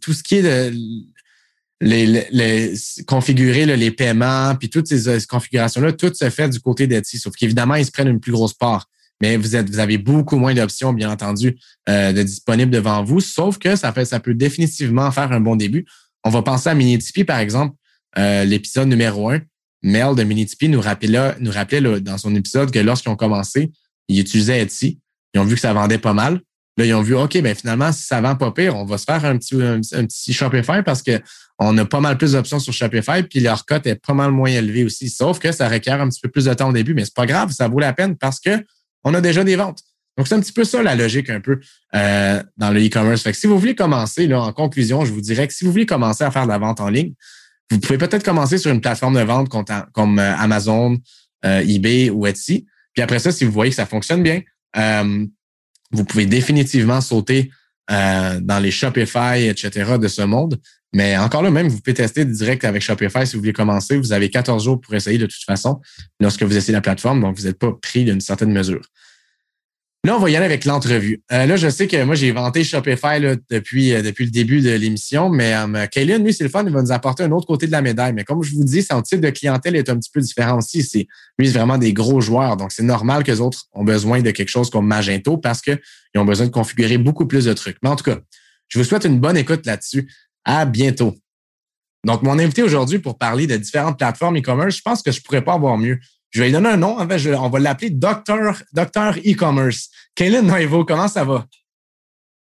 [0.00, 0.74] tout ce qui est de
[1.80, 2.74] les, les,
[3.06, 7.18] configurer les paiements, puis toutes ces, configurations-là, tout se fait du côté d'Etsy.
[7.18, 8.86] Sauf qu'évidemment, ils se prennent une plus grosse part.
[9.22, 13.20] Mais vous avez beaucoup moins d'options, bien entendu, de disponibles devant vous.
[13.20, 15.84] Sauf que ça peut définitivement faire un bon début.
[16.24, 17.74] On va penser à Minitipi, par exemple,
[18.16, 19.40] l'épisode numéro un.
[19.82, 23.70] Mel de Minitipi nous rappelait, nous rappelait dans son épisode que lorsqu'ils ont commencé,
[24.08, 25.00] ils utilisaient Etsy.
[25.34, 26.40] Ils ont vu que ça vendait pas mal.
[26.76, 29.04] Là, ils ont vu, OK, ben finalement, si ça vend pas pire, on va se
[29.04, 31.20] faire un petit, un, petit Shopify parce que
[31.58, 34.50] on a pas mal plus d'options sur Shopify, puis leur cote est pas mal moins
[34.50, 35.10] élevée aussi.
[35.10, 37.26] Sauf que ça requiert un petit peu plus de temps au début, mais c'est pas
[37.26, 38.64] grave, ça vaut la peine parce que
[39.04, 39.80] on a déjà des ventes.
[40.16, 41.60] Donc, c'est un petit peu ça la logique un peu
[41.94, 43.22] euh, dans le e-commerce.
[43.22, 45.72] Fait que si vous voulez commencer, là, en conclusion, je vous dirais que si vous
[45.72, 47.14] voulez commencer à faire de la vente en ligne,
[47.70, 49.48] vous pouvez peut-être commencer sur une plateforme de vente
[49.92, 50.98] comme euh, Amazon,
[51.44, 52.66] euh, eBay ou Etsy.
[52.94, 54.42] Puis après ça, si vous voyez que ça fonctionne bien,
[54.76, 55.26] euh,
[55.90, 57.50] vous pouvez définitivement sauter
[57.88, 59.98] dans les Shopify, etc.
[60.00, 60.60] de ce monde.
[60.92, 63.96] Mais encore là, même, vous pouvez tester direct avec Shopify si vous voulez commencer.
[63.96, 65.80] Vous avez 14 jours pour essayer de toute façon
[66.18, 68.82] lorsque vous essayez la plateforme, donc vous n'êtes pas pris d'une certaine mesure.
[70.02, 71.22] Là, on va y aller avec l'entrevue.
[71.30, 74.62] Euh, là, je sais que moi, j'ai vanté Shopify là, depuis, euh, depuis le début
[74.62, 77.46] de l'émission, mais euh, Kaylin, lui, c'est le fun, il va nous apporter un autre
[77.46, 78.14] côté de la médaille.
[78.14, 80.82] Mais comme je vous dis, son type de clientèle est un petit peu différent aussi.
[80.82, 81.06] C'est,
[81.38, 82.56] lui, c'est vraiment des gros joueurs.
[82.56, 85.78] Donc, c'est normal que les autres ont besoin de quelque chose comme Magento parce qu'ils
[86.16, 87.76] ont besoin de configurer beaucoup plus de trucs.
[87.82, 88.16] Mais en tout cas,
[88.68, 90.10] je vous souhaite une bonne écoute là-dessus.
[90.46, 91.14] À bientôt.
[92.06, 95.44] Donc, mon invité aujourd'hui pour parler de différentes plateformes e-commerce, je pense que je pourrais
[95.44, 95.98] pas avoir mieux.
[96.30, 96.98] Je vais lui donner un nom.
[96.98, 99.90] En fait, on va l'appeler Docteur Docteur E-commerce.
[100.14, 101.46] Kaylin Noivo, comment ça va?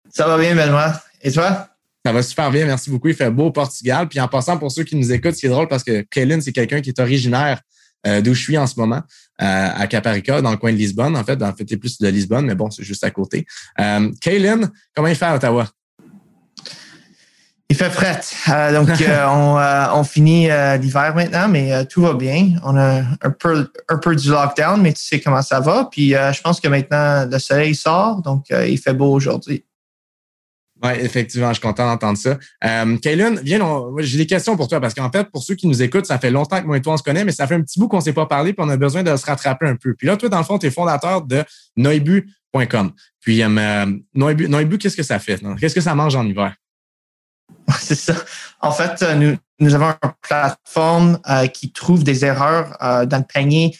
[0.10, 1.02] Ça va bien, Benoît.
[1.21, 1.69] Et toi?
[2.06, 3.08] Ça va super bien, merci beaucoup.
[3.08, 4.08] Il fait beau au Portugal.
[4.08, 6.82] Puis en passant, pour ceux qui nous écoutent, c'est drôle parce que Kaylin, c'est quelqu'un
[6.82, 7.62] qui est originaire
[8.06, 9.02] euh, d'où je suis en ce moment,
[9.41, 11.17] euh, à Caparica, dans le coin de Lisbonne.
[11.17, 13.45] En fait, en fait, c'est plus de Lisbonne, mais bon, c'est juste à côté.
[13.80, 15.67] Euh, Kaylin, comment il fait à Ottawa?
[17.69, 18.21] Il fait fret.
[18.49, 20.47] Euh, donc, euh, on, euh, on, finit
[20.80, 22.54] l'hiver maintenant, mais tout va bien.
[22.63, 25.88] On a un peu, un peu du lockdown, mais tu sais comment ça va.
[25.91, 29.65] Puis, je pense que maintenant, le soleil sort, donc il fait beau aujourd'hui.
[30.84, 32.38] Oui, effectivement, je suis content d'entendre ça.
[32.65, 33.60] Euh, Kaylin, viens,
[33.99, 36.30] j'ai des questions pour toi parce qu'en fait, pour ceux qui nous écoutent, ça fait
[36.30, 37.97] longtemps que moi et toi on se connaît, mais ça fait un petit bout qu'on
[37.97, 39.93] ne s'est pas parlé, puis on a besoin de se rattraper un peu.
[39.93, 41.43] Puis là, toi, dans le fond, tu es fondateur de
[41.78, 42.91] noibu.com.
[43.21, 45.41] Puis, euh, Noibu, Noibu qu'est-ce que ça fait?
[45.60, 46.54] Qu'est-ce que ça mange en hiver?
[47.79, 48.15] C'est ça.
[48.62, 53.25] En fait, euh, nous, avons une plateforme euh, qui trouve des erreurs euh, dans le
[53.31, 53.77] panier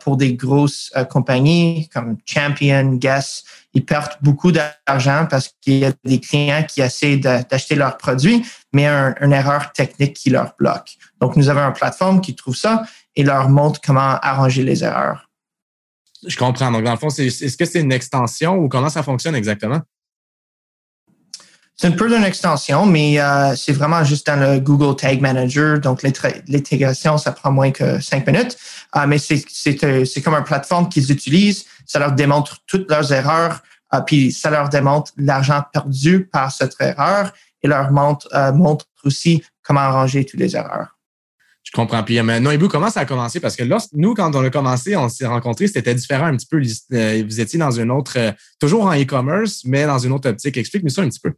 [0.00, 3.44] pour des grosses compagnies comme Champion, Guess.
[3.72, 8.44] Ils perdent beaucoup d'argent parce qu'il y a des clients qui essaient d'acheter leurs produits,
[8.74, 10.96] mais un, une erreur technique qui leur bloque.
[11.18, 12.82] Donc, nous avons une plateforme qui trouve ça
[13.16, 15.30] et leur montre comment arranger les erreurs.
[16.26, 16.70] Je comprends.
[16.70, 19.80] Donc, dans le fond, est-ce que c'est une extension ou comment ça fonctionne exactement?
[21.76, 25.80] C'est un peu d'une extension, mais euh, c'est vraiment juste dans le Google Tag Manager.
[25.80, 28.56] Donc, l'intégration, ça prend moins que cinq minutes.
[28.96, 31.64] Euh, mais euh, c'est comme une plateforme qu'ils utilisent.
[31.84, 33.60] Ça leur démontre toutes leurs erreurs,
[34.06, 37.32] puis ça leur démontre l'argent perdu par cette erreur
[37.62, 40.96] et leur montre, montre aussi comment arranger toutes les erreurs.
[41.62, 42.02] Je comprends.
[42.02, 43.40] Puis maintenant, Ibu, comment ça a commencé?
[43.40, 46.46] Parce que lorsque nous, quand on a commencé, on s'est rencontrés, c'était différent un petit
[46.46, 46.58] peu.
[46.58, 48.18] Vous étiez dans une autre,
[48.60, 50.56] toujours en e-commerce, mais dans une autre optique.
[50.56, 51.32] Explique-nous ça un petit peu.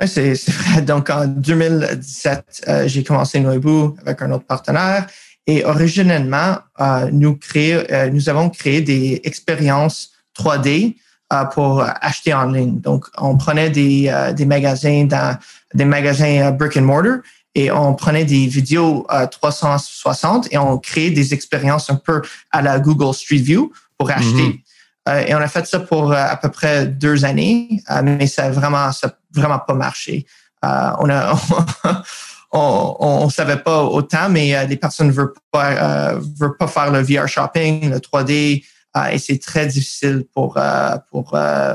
[0.00, 0.82] Oui, c'est vrai.
[0.86, 5.06] Donc, en 2017, euh, j'ai commencé Noibu avec un autre partenaire.
[5.46, 10.96] Et originellement, euh, nous, créé, euh, nous avons créé des expériences 3D
[11.54, 12.80] pour acheter en ligne.
[12.80, 15.38] Donc, on prenait des, des magasins dans
[15.72, 17.18] des magasins brick and mortar
[17.54, 22.80] et on prenait des vidéos 360 et on créait des expériences un peu à la
[22.80, 24.60] Google Street View pour acheter.
[25.06, 25.28] Mm-hmm.
[25.28, 28.90] et on a fait ça pour à peu près deux années, mais ça a vraiment,
[28.90, 30.26] ça vraiment pas marché.
[30.62, 31.34] on a
[32.52, 36.90] on, savait pas autant, mais euh, les personnes ne veulent pas, euh, veulent pas faire
[36.90, 38.64] le VR shopping, le 3D,
[38.96, 40.58] euh, et c'est très difficile pour,
[41.10, 41.30] pour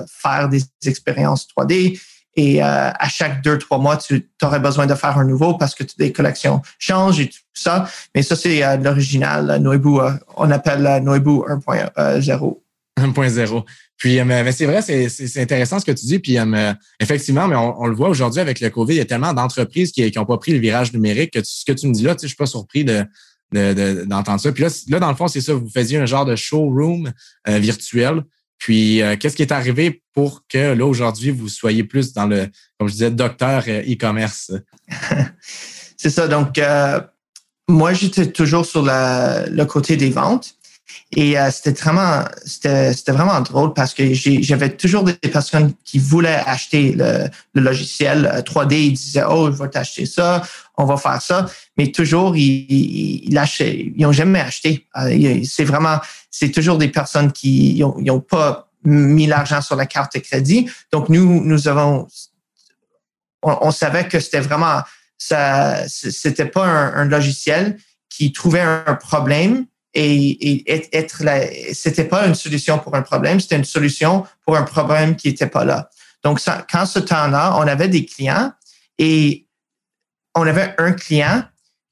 [0.08, 2.00] faire des expériences 3D.
[2.38, 5.86] Et à chaque deux, trois mois, tu aurais besoin de faire un nouveau parce que
[5.98, 7.88] les collections changent et tout ça.
[8.13, 10.00] Mais ça, c'est l'original Noibu.
[10.36, 12.58] on appelle Noibu 1.0.
[13.00, 13.65] 1.0.
[13.98, 16.20] Puis, euh, mais c'est vrai, c'est intéressant ce que tu dis.
[16.20, 19.34] Puis, euh, effectivement, mais on, le voit aujourd'hui avec le COVID, il y a tellement
[19.34, 22.16] d'entreprises qui n'ont pas pris le virage numérique que ce que tu me dis là,
[22.16, 23.06] tu sais, je suis pas surpris de
[23.52, 24.52] d'entendre ça.
[24.52, 27.14] Puis là, là, dans le fond, c'est ça, vous faisiez un genre de showroom
[27.48, 28.24] euh, virtuel.
[28.58, 32.88] Puis, qu'est-ce qui est arrivé pour que là, aujourd'hui, vous soyez plus dans le, comme
[32.88, 34.52] je disais, docteur e-commerce?
[35.98, 36.28] c'est ça.
[36.28, 36.60] Donc,
[37.70, 40.55] moi, j'étais toujours sur le côté des ventes.
[41.12, 46.41] Et euh, c'était vraiment, c'était, vraiment drôle parce que j'avais toujours des personnes qui voulaient
[46.45, 48.74] acheter le, logiciel 3D.
[48.74, 50.43] Euh, ils disaient, oh, je vais t'acheter ça,
[50.78, 51.45] on va faire ça.
[51.78, 54.88] Mais toujours, ils, ils, ils jamais acheté.
[54.98, 60.15] Euh, c'est vraiment, c'est toujours des personnes qui n'ont pas mis l'argent sur la carte
[60.15, 60.69] de crédit.
[60.91, 62.08] Donc, nous, nous avons,
[63.41, 64.82] on, savait que c'était vraiment,
[65.17, 67.78] ça, c'était pas un, un logiciel
[68.10, 69.65] qui trouvait un problème
[69.96, 71.24] et, et être
[71.74, 75.48] c'était pas une solution pour un problème, c'était une solution pour un problème qui était
[75.48, 75.90] pas là.
[76.24, 78.52] Donc, quand ce temps-là, on avait des clients
[78.98, 79.48] et
[80.34, 81.44] on avait un client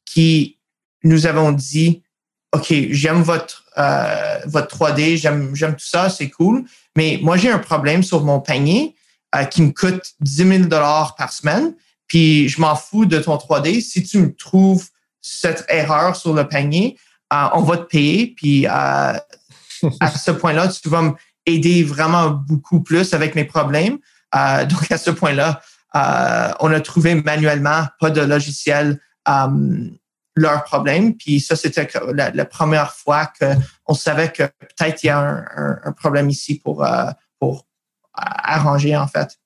[0.06, 0.58] qui
[1.04, 2.04] nous avons dit,
[2.52, 7.60] OK, j'aime votre, euh, votre 3D, j'aime, tout ça, c'est cool, mais moi, j'ai un
[7.60, 8.96] problème sur mon panier
[9.36, 11.76] euh, qui me coûte 10 000 dollars par semaine,
[12.08, 13.82] puis je m'en fous de ton 3D.
[13.82, 14.88] Si tu me trouves
[15.22, 16.98] cette erreur sur le panier,
[17.32, 18.34] euh, on va te payer.
[18.36, 21.14] Puis euh, à ce point-là, tu vas
[21.48, 23.98] m'aider vraiment beaucoup plus avec mes problèmes.
[24.36, 25.62] Euh, donc à ce point-là,
[26.60, 29.00] on a trouvé manuellement pas de logiciel
[30.36, 31.16] leurs problèmes.
[31.16, 36.32] Puis ça, c'était la, première fois qu'on savait que peut-être il y a un, problème
[36.32, 36.84] ici pour,
[37.40, 37.68] pour
[38.14, 39.38] arranger, en fait.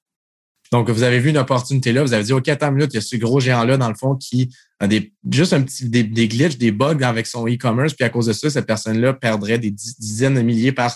[0.72, 2.98] Donc, vous avez vu une opportunité là, vous avez dit, OK, attends une il y
[2.98, 4.54] a ce gros géant-là, dans le fond, qui
[5.30, 8.50] juste un petit, des, glitches, des bugs avec son e-commerce, puis à cause de ça,
[8.50, 10.94] cette personne-là perdrait des dizaines de milliers par,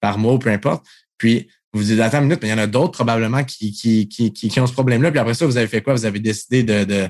[0.00, 0.84] par mois ou peu importe.
[1.16, 3.70] Puis, vous vous dites, attends une minute, mais il y en a d'autres probablement qui,
[3.72, 5.10] qui, qui, qui, ont ce problème-là.
[5.12, 5.94] Puis après ça, vous avez fait quoi?
[5.94, 7.08] Vous avez décidé de, de,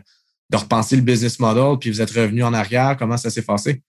[0.50, 2.96] de repenser le business model, puis vous êtes revenu en arrière.
[2.98, 3.82] Comment ça s'est passé?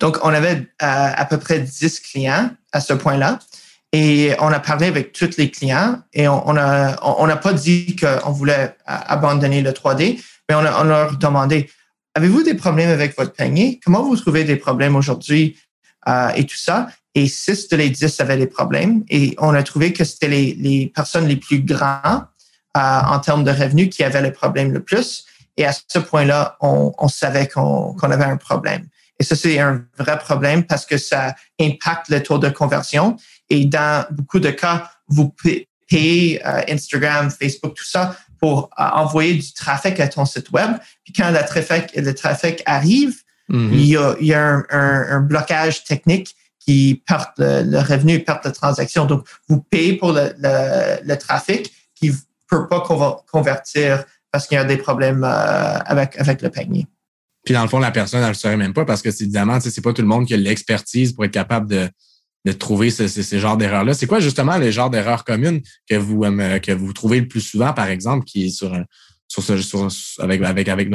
[0.00, 3.38] Donc, on avait euh, à peu près 10 clients à ce point-là.
[3.92, 8.30] Et on a parlé avec tous les clients et on n'a on pas dit qu'on
[8.30, 11.70] voulait abandonner le 3D, mais on, leur demandé,
[12.16, 13.78] avez-vous des problèmes avec votre panier?
[13.84, 15.56] Comment vous trouvez des problèmes aujourd'hui
[16.08, 16.88] euh, et tout ça?
[17.14, 20.90] Et 6 de les 10 avaient des problèmes et on a trouvé que c'était les,
[20.92, 22.24] personnes les plus grands
[22.76, 25.24] euh, en termes de revenus qui avaient le problème le plus.
[25.56, 28.88] Et à ce point-là, on, savait qu'on qu'on avait un problème.
[29.20, 33.16] Et ça, c'est un vrai problème parce que ça impacte le taux de conversion.
[33.50, 35.32] Et dans beaucoup de cas, vous
[35.88, 40.72] payez euh, Instagram, Facebook, tout ça pour euh, envoyer du trafic à ton site web.
[41.04, 43.16] Puis quand le trafic, le trafic arrive,
[43.50, 43.68] mm-hmm.
[43.72, 48.40] il y a, il y a un, un, blocage technique qui perd le, revenu, perd
[48.44, 49.04] la transaction.
[49.04, 52.14] Donc, vous payez pour le, le, le trafic qui ne
[52.48, 52.80] peut pas
[53.30, 56.86] convertir parce qu'il y a des problèmes euh, avec, avec le panier.
[57.44, 59.24] Puis dans le fond, la personne, elle ne le saurait même pas parce que c'est
[59.24, 61.88] évidemment, c'est pas tout le monde qui a l'expertise pour être capable de,
[62.44, 63.94] de trouver ce, ce, genres d'erreurs-là.
[63.94, 67.40] C'est quoi justement les genres d'erreurs communes que vous euh, que vous trouvez le plus
[67.40, 68.72] souvent, par exemple, qui est sur,
[69.28, 70.88] sur ce avec, avec, avec?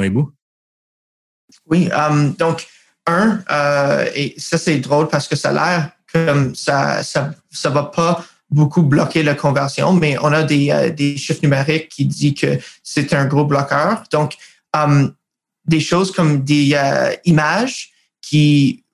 [1.66, 2.66] Oui, um, donc
[3.06, 7.70] un, euh, et ça c'est drôle parce que ça a l'air comme ça, ça, ça
[7.70, 12.04] va pas beaucoup bloquer la conversion, mais on a des, euh, des chiffres numériques qui
[12.04, 14.04] disent que c'est un gros bloqueur.
[14.12, 14.36] Donc,
[15.66, 18.84] des choses comme des euh, images qui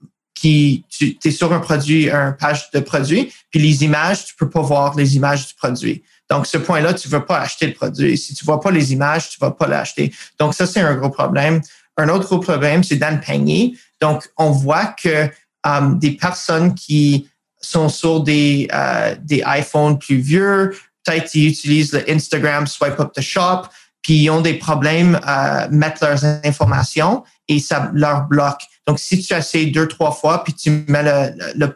[0.42, 4.60] tu es sur un produit, un page de produit, puis les images, tu peux pas
[4.60, 6.02] voir les images du produit.
[6.28, 8.16] Donc, ce point-là, tu veux pas acheter le produit.
[8.18, 10.12] Si tu vois pas les images, tu vas pas l'acheter.
[10.38, 11.60] Donc, ça, c'est un gros problème.
[11.96, 13.72] Un autre gros problème, c'est dans le.
[14.00, 15.28] Donc, on voit que
[15.66, 17.28] euh, des personnes qui
[17.60, 20.74] sont sur des, euh, des iPhones plus vieux,
[21.04, 23.62] peut-être ils utilisent le Instagram Swipe Up the Shop,
[24.02, 28.62] puis ils ont des problèmes à mettre leurs informations et ça leur bloque.
[28.86, 31.68] Donc, si tu essaies deux, trois fois, puis tu mets le,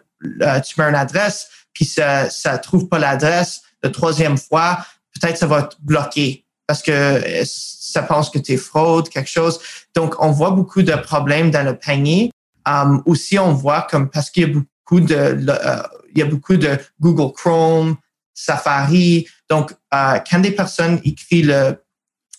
[0.61, 4.79] tu mets une adresse, puis ça ça trouve pas l'adresse, la troisième fois,
[5.15, 9.31] peut-être ça va te bloquer parce que euh, ça pense que tu es fraude, quelque
[9.31, 9.61] chose.
[9.95, 12.31] Donc, on voit beaucoup de problèmes dans le panier.
[12.67, 16.27] Um, aussi, on voit comme parce qu'il y a beaucoup de, euh, il y a
[16.27, 17.97] beaucoup de Google Chrome,
[18.35, 19.29] Safari.
[19.49, 21.85] Donc, euh, quand des personnes écrivent le,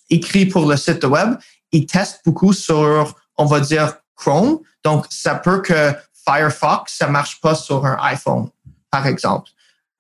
[0.10, 1.36] écrit pour le site web,
[1.72, 4.60] ils testent beaucoup sur, on va dire, Chrome.
[4.84, 5.94] Donc, ça peut que
[6.28, 8.50] Firefox, ça marche pas sur un iPhone,
[8.92, 9.50] par exemple.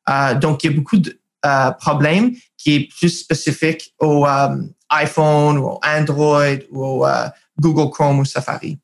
[0.09, 4.57] Euh, donc, il y a beaucoup de euh, problèmes qui est plus spécifique au euh,
[4.89, 7.27] iPhone ou Android ou euh,
[7.59, 8.79] Google Chrome ou Safari.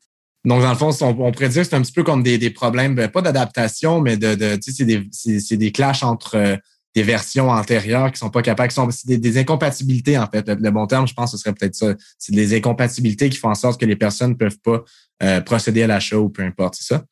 [0.45, 2.95] Donc, dans le fond, on, pourrait dire que c'est un petit peu comme des, problèmes,
[2.95, 6.59] ben, pas d'adaptation, mais de, de c'est des, des clashs entre
[6.95, 10.47] des versions antérieures qui sont pas capables, qui sont des, des, incompatibilités, en fait.
[10.47, 11.93] Le, bon terme, je pense, ce serait peut-être ça.
[12.19, 14.83] C'est des incompatibilités qui font en sorte que les personnes ne peuvent pas
[15.23, 17.03] euh, procéder à l'achat ou peu importe, c'est ça?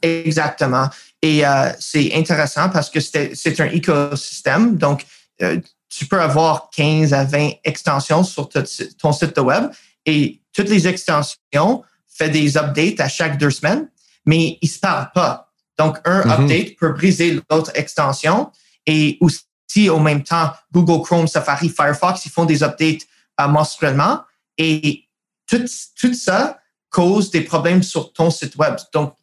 [0.00, 0.88] Exactement.
[1.20, 4.76] Et euh, c'est intéressant parce que c'est un écosystème.
[4.76, 5.04] Donc,
[5.42, 9.64] euh, tu peux avoir 15 à 20 extensions sur ton site de web
[10.06, 13.88] et toutes les extensions font des updates à chaque deux semaines,
[14.26, 15.50] mais ils se parlent pas.
[15.78, 16.42] Donc, un mm-hmm.
[16.42, 18.50] update peut briser l'autre extension
[18.88, 23.02] et aussi, au même temps, Google Chrome, Safari, Firefox, ils font des updates
[23.38, 24.22] euh, mensuellement
[24.56, 25.04] et
[25.46, 26.58] tout, ça
[26.90, 28.76] cause des problèmes sur ton site web.
[28.94, 29.14] Donc,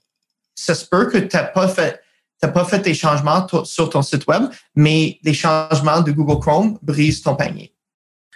[0.54, 2.00] ça se peut que tu n'as pas fait
[2.42, 4.44] tu pas fait des changements sur ton site web,
[4.76, 7.74] mais les changements de Google Chrome brisent ton panier.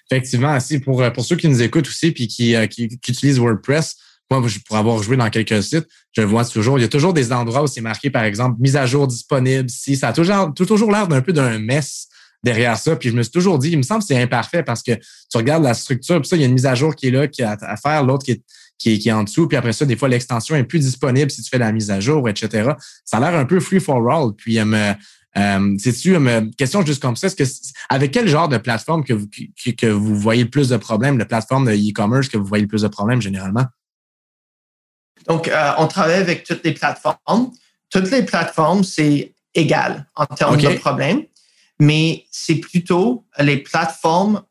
[0.09, 3.97] Effectivement, aussi pour, pour ceux qui nous écoutent aussi puis qui, euh, qui, utilisent WordPress,
[4.31, 6.77] moi, pour avoir joué dans quelques sites, je vois toujours.
[6.77, 9.69] Il y a toujours des endroits où c'est marqué, par exemple, mise à jour disponible.
[9.69, 12.07] Si ça a toujours, toujours l'air d'un peu d'un mess
[12.43, 12.95] derrière ça.
[12.95, 15.37] Puis je me suis toujours dit, il me semble que c'est imparfait parce que tu
[15.37, 17.27] regardes la structure, puis ça, il y a une mise à jour qui est là,
[17.27, 18.43] qui a à faire, l'autre qui est
[18.79, 19.47] qui est, en dessous.
[19.47, 21.99] Puis après ça, des fois, l'extension est plus disponible si tu fais la mise à
[21.99, 22.71] jour, etc.
[23.03, 24.31] Ça a l'air un peu free for all.
[24.35, 24.93] Puis, euh,
[25.37, 27.27] euh, c'est-tu une question juste comme ça?
[27.27, 27.43] Est-ce que
[27.89, 29.27] avec quel genre de plateforme que vous,
[29.77, 32.67] que, vous voyez le plus de problèmes, de plateforme de e-commerce que vous voyez le
[32.67, 33.65] plus de problèmes généralement?
[35.29, 37.51] Donc, euh, on travaille avec toutes les plateformes.
[37.89, 41.23] Toutes les plateformes, c'est égal en termes de problèmes,
[41.79, 44.41] mais c'est plutôt les plateformes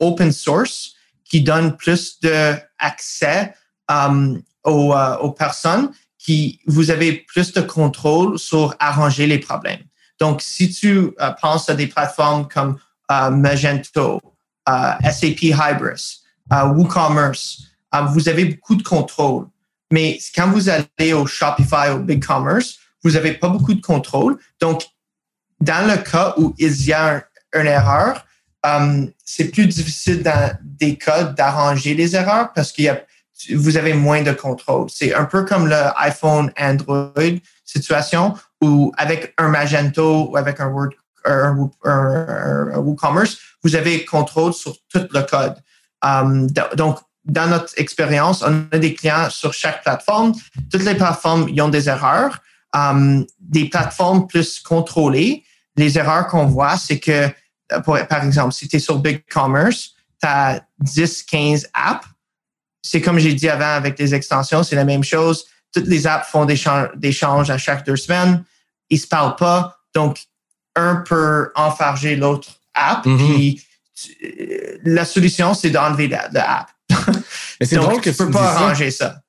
[0.00, 0.94] open source
[1.30, 3.54] qui donnent plus d'accès
[3.90, 9.80] euh, euh, aux, personnes qui vous avez plus de contrôle sur arranger les problèmes.
[10.18, 12.76] Donc, si tu euh, penses à des plateformes comme
[13.32, 14.20] Magento,
[14.68, 16.20] SAP Hybris,
[16.52, 17.62] WooCommerce,
[18.10, 19.46] vous avez beaucoup de contrôle.
[19.90, 24.38] Mais quand vous allez au Shopify ou BigCommerce, vous n'avez pas beaucoup de contrôle.
[24.60, 24.84] Donc,
[25.60, 27.24] dans le cas où il y a
[27.54, 28.24] une erreur,
[29.24, 33.02] c'est plus difficile dans des cas d'arranger les erreurs parce qu'il y a
[33.54, 34.90] vous avez moins de contrôle.
[34.90, 40.68] C'est un peu comme le iPhone Android situation où avec un Magento ou avec un
[40.68, 40.90] Word
[41.24, 41.70] un,
[42.78, 45.56] WooCommerce, vous avez contrôle sur tout le code.
[46.02, 50.34] Um, donc, dans notre expérience, on a des clients sur chaque plateforme.
[50.70, 52.38] Toutes les plateformes ils ont des erreurs.
[52.72, 55.42] Um, des plateformes plus contrôlées,
[55.76, 57.28] les erreurs qu'on voit, c'est que,
[57.68, 62.06] par exemple, si tu es sur BigCommerce, tu as 10, 15 apps
[62.82, 65.46] c'est comme j'ai dit avant avec les extensions, c'est la même chose.
[65.72, 66.60] Toutes les apps font des,
[66.96, 68.44] des changes à chaque deux semaines.
[68.88, 69.78] Ils se parlent pas.
[69.94, 70.24] Donc,
[70.76, 73.04] un peut enfarger l'autre app.
[73.04, 73.34] Mm-hmm.
[73.34, 73.64] Puis,
[74.24, 76.70] euh, la solution, c'est d'enlever l'app.
[77.60, 79.20] Mais c'est drôle que tu peux pas arranger ça.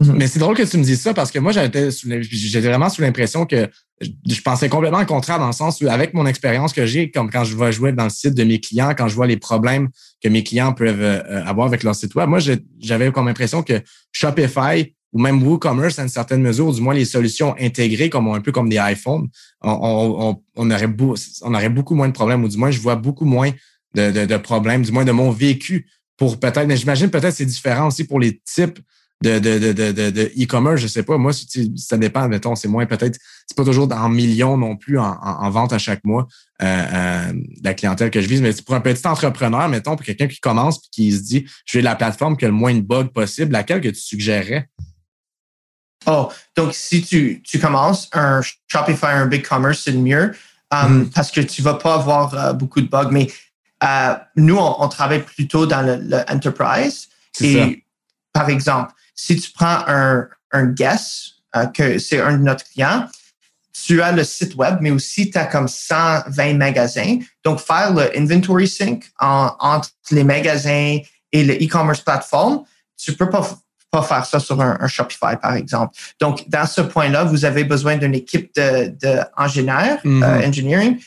[0.00, 0.16] Mhm.
[0.16, 3.00] Mais c'est drôle que tu me dises ça parce que moi, j'étais j'étais vraiment sous
[3.00, 3.68] l'impression que
[4.00, 7.30] je pensais complètement le contraire dans le sens où, avec mon expérience que j'ai, comme
[7.30, 9.88] quand je vais jouer dans le site de mes clients, quand je vois les problèmes
[10.22, 12.40] que mes clients peuvent euh, avoir avec leur site web, moi,
[12.78, 13.80] j'avais comme impression que
[14.12, 18.40] Shopify ou même WooCommerce, à une certaine mesure, du moins les solutions intégrées, comme un
[18.40, 19.28] peu comme des iPhones,
[19.62, 20.88] on, aurait,
[21.42, 23.50] on aurait beaucoup moins de problèmes, ou du moins, je vois beaucoup moins
[23.94, 27.46] de, de, de problèmes, du moins de mon vécu pour peut-être, mais j'imagine peut-être c'est
[27.46, 28.78] différent aussi pour les types
[29.22, 31.16] de, de, de, de, e-commerce, je sais pas.
[31.16, 35.18] Moi, ça dépend, mettons, c'est moins peut-être, c'est pas toujours en millions non plus en,
[35.20, 36.26] en, vente à chaque mois
[36.62, 37.32] euh, euh,
[37.64, 40.76] la clientèle que je vise, mais pour un petit entrepreneur, mettons, pour quelqu'un qui commence
[40.76, 43.52] et qui se dit je vais la plateforme qui a le moins de bugs possible,
[43.52, 44.68] laquelle que tu suggérerais?
[46.06, 50.34] Oh, donc si tu, tu commences un Shopify, un BigCommerce, c'est le mieux
[50.70, 51.10] um, mm.
[51.10, 53.08] parce que tu vas pas avoir euh, beaucoup de bugs.
[53.10, 53.28] Mais
[53.86, 57.08] euh, nous, on, travaille plutôt dans le, le enterprise.
[57.40, 57.84] Et
[58.32, 63.06] par exemple, si tu prends un, un guest, euh, que c'est un de notre clients,
[63.72, 67.18] tu as le site web, mais aussi tu as comme 120 magasins.
[67.44, 70.98] Donc, faire le inventory sync entre les magasins
[71.32, 72.64] et le e-commerce platform,
[72.96, 73.46] tu peux pas,
[73.90, 75.94] pas faire ça sur un, Shopify, par exemple.
[76.20, 80.48] Donc, dans ce point-là, vous avez besoin d'une équipe de, de mm-hmm.
[80.48, 81.00] engineering.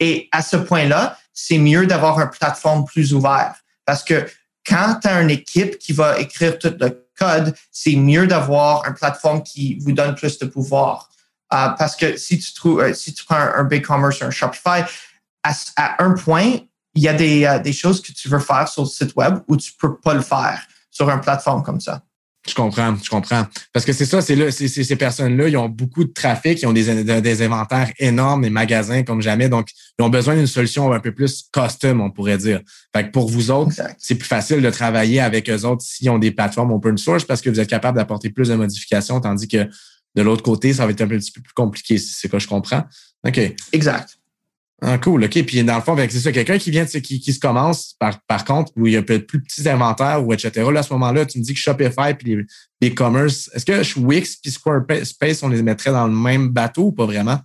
[0.00, 3.56] Et à ce point-là, c'est mieux d'avoir une plateforme plus ouverte.
[3.84, 4.26] Parce que
[4.66, 8.94] quand tu as une équipe qui va écrire tout le code, c'est mieux d'avoir une
[8.94, 11.10] plateforme qui vous donne plus de pouvoir.
[11.52, 14.82] Euh, parce que si tu trouves, euh, si tu prends un, BigCommerce ou un Shopify,
[15.44, 16.58] à, un point,
[16.94, 19.38] il y a des, euh, des, choses que tu veux faire sur le site web
[19.46, 22.02] où tu peux pas le faire sur une plateforme comme ça.
[22.48, 23.46] Je comprends, je comprends.
[23.72, 26.66] Parce que c'est ça, c'est là, c'est, ces personnes-là, ils ont beaucoup de trafic, ils
[26.66, 30.92] ont des, des inventaires énormes, des magasins comme jamais, donc ils ont besoin d'une solution
[30.92, 32.60] un peu plus custom, on pourrait dire.
[32.94, 36.18] Fait que pour vous autres, c'est plus facile de travailler avec eux autres s'ils ont
[36.18, 39.68] des plateformes open source parce que vous êtes capable d'apporter plus de modifications, tandis que
[40.14, 42.48] de l'autre côté, ça va être un petit peu plus compliqué, si c'est que je
[42.48, 42.84] comprends.
[43.26, 43.38] OK.
[43.72, 44.18] Exact.
[44.82, 45.42] Ah, cool, OK.
[45.44, 48.44] Puis dans le fond, c'est ça, quelqu'un qui vient, qui, qui se commence, par, par
[48.44, 50.50] contre, où il y a peut-être plus petits inventaires ou etc.
[50.70, 52.46] Là, à ce moment-là, tu me dis que Shopify puis
[52.82, 56.92] les, e-commerce, est-ce que Wix puis Squarespace, on les mettrait dans le même bateau ou
[56.92, 57.40] pas vraiment?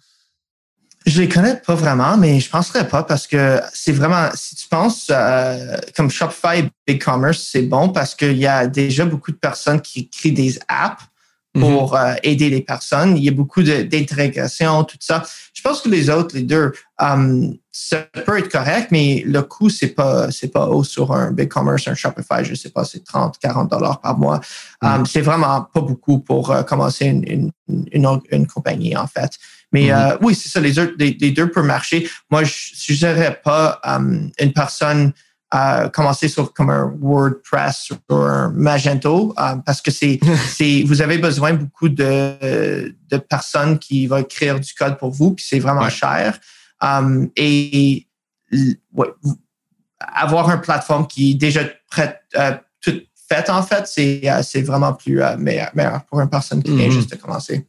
[1.05, 4.67] Je les connais pas vraiment, mais je penserais pas parce que c'est vraiment, si tu
[4.67, 9.81] penses euh, comme Shopify BigCommerce, c'est bon parce qu'il y a déjà beaucoup de personnes
[9.81, 11.01] qui créent des apps
[11.53, 11.61] Mhm.
[11.61, 13.17] pour euh, aider les personnes.
[13.17, 15.21] Il y a beaucoup d'intégration, tout ça.
[15.53, 19.69] Je pense que les autres, les deux, um, ça peut être correct, mais le coût,
[19.69, 23.37] c'est pas, c'est pas haut sur un BigCommerce, un Shopify, je sais pas, c'est 30,
[23.37, 24.39] 40 dollars par mois.
[24.81, 25.05] Um, mhm.
[25.05, 27.51] c'est vraiment pas beaucoup pour uh, commencer une, une,
[27.91, 29.31] une, une, compagnie, en fait.
[29.73, 29.91] Mais mhm.
[29.91, 32.09] euh, oui, c'est ça, les deux, les, deux peuvent marcher.
[32.29, 35.11] Moi, je suggérerais pas um, une personne
[35.51, 41.01] à commencer sur comme un WordPress ou un Magento euh, parce que c'est c'est vous
[41.01, 45.59] avez besoin beaucoup de, de personnes qui vont écrire du code pour vous puis c'est
[45.59, 46.39] vraiment cher
[46.81, 48.07] um, et
[48.93, 49.07] ouais,
[49.99, 54.93] avoir une plateforme qui est déjà prête euh, toute faite en fait c'est c'est vraiment
[54.93, 56.91] plus meilleur, meilleur, pour une personne qui vient mm-hmm.
[56.91, 57.67] juste de commencer.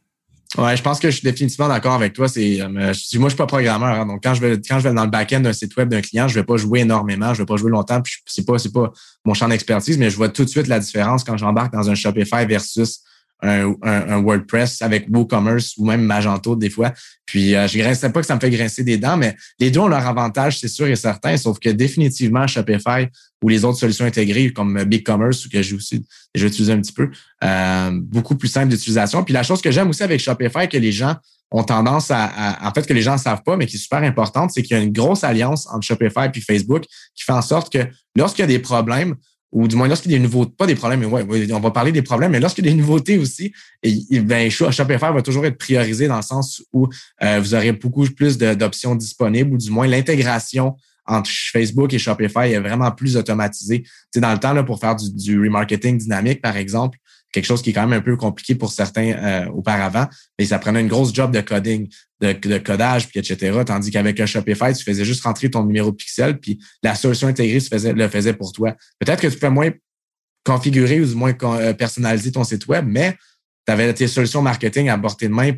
[0.57, 2.27] Ouais, je pense que je suis définitivement d'accord avec toi.
[2.27, 4.93] C'est, euh, moi, je suis pas programmeur, hein, donc quand je vais quand je vais
[4.93, 7.45] dans le back-end d'un site web d'un client, je vais pas jouer énormément, je vais
[7.45, 8.01] pas jouer longtemps.
[8.01, 8.91] Puis c'est pas c'est pas
[9.25, 11.95] mon champ d'expertise, mais je vois tout de suite la différence quand j'embarque dans un
[11.95, 12.99] Shopify versus
[13.43, 16.93] un, WordPress avec WooCommerce ou même Magento des fois.
[17.25, 19.79] Puis euh, je grince pas que ça me fait grincer des dents, mais les deux
[19.79, 23.07] ont leur avantage, c'est sûr et certain, sauf que définitivement Shopify
[23.43, 27.09] ou les autres solutions intégrées comme BigCommerce, que j'ai aussi déjà utilisé un petit peu,
[27.43, 29.23] euh, beaucoup plus simple d'utilisation.
[29.23, 31.15] Puis la chose que j'aime aussi avec Shopify, que les gens
[31.51, 34.01] ont tendance à, en fait, que les gens ne savent pas, mais qui est super
[34.01, 37.43] importante, c'est qu'il y a une grosse alliance entre Shopify et Facebook qui fait en
[37.43, 39.15] sorte que lorsqu'il y a des problèmes,
[39.53, 41.71] ou du moins lorsqu'il y a des nouveautés, pas des problèmes, mais ouais, on va
[41.71, 45.45] parler des problèmes, mais lorsqu'il y a des nouveautés aussi, et, ben, Shopify va toujours
[45.45, 46.87] être priorisé dans le sens où
[47.21, 52.51] euh, vous aurez beaucoup plus d'options disponibles, ou du moins l'intégration entre Facebook et Shopify
[52.51, 53.83] est vraiment plus automatisée.
[53.83, 56.97] Tu sais, dans le temps, là, pour faire du, du remarketing dynamique, par exemple,
[57.33, 60.07] quelque chose qui est quand même un peu compliqué pour certains euh, auparavant,
[60.39, 61.89] mais ça prenait une grosse job de coding,
[62.21, 63.59] de, codage, puis etc.
[63.65, 67.27] Tandis qu'avec un Shopify, tu faisais juste rentrer ton numéro de pixel, puis la solution
[67.27, 68.75] intégrée faisait, le faisait pour toi.
[68.99, 69.71] Peut-être que tu peux moins
[70.45, 73.17] configurer ou moins euh, personnaliser ton site web, mais
[73.65, 75.51] tu avais tes solutions marketing à portée de main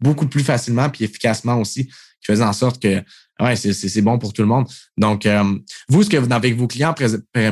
[0.00, 3.02] beaucoup plus facilement puis efficacement aussi, qui faisait en sorte que
[3.40, 4.66] ouais, c'est bon pour tout le monde.
[4.96, 5.44] Donc, euh,
[5.88, 6.94] vous, ce que vous avec vos clients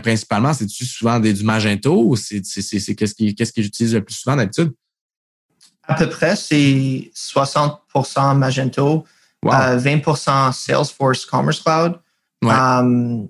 [0.03, 4.15] principalement, c'est souvent des, du Magento ou c'est qu'est-ce qu'ils qu'est-ce qu'ils utilisent le plus
[4.15, 4.73] souvent d'habitude?
[5.85, 9.05] À peu près, c'est 60% Magento,
[9.45, 12.01] 20% euh, Salesforce Commerce Cloud,
[12.43, 13.27] 10%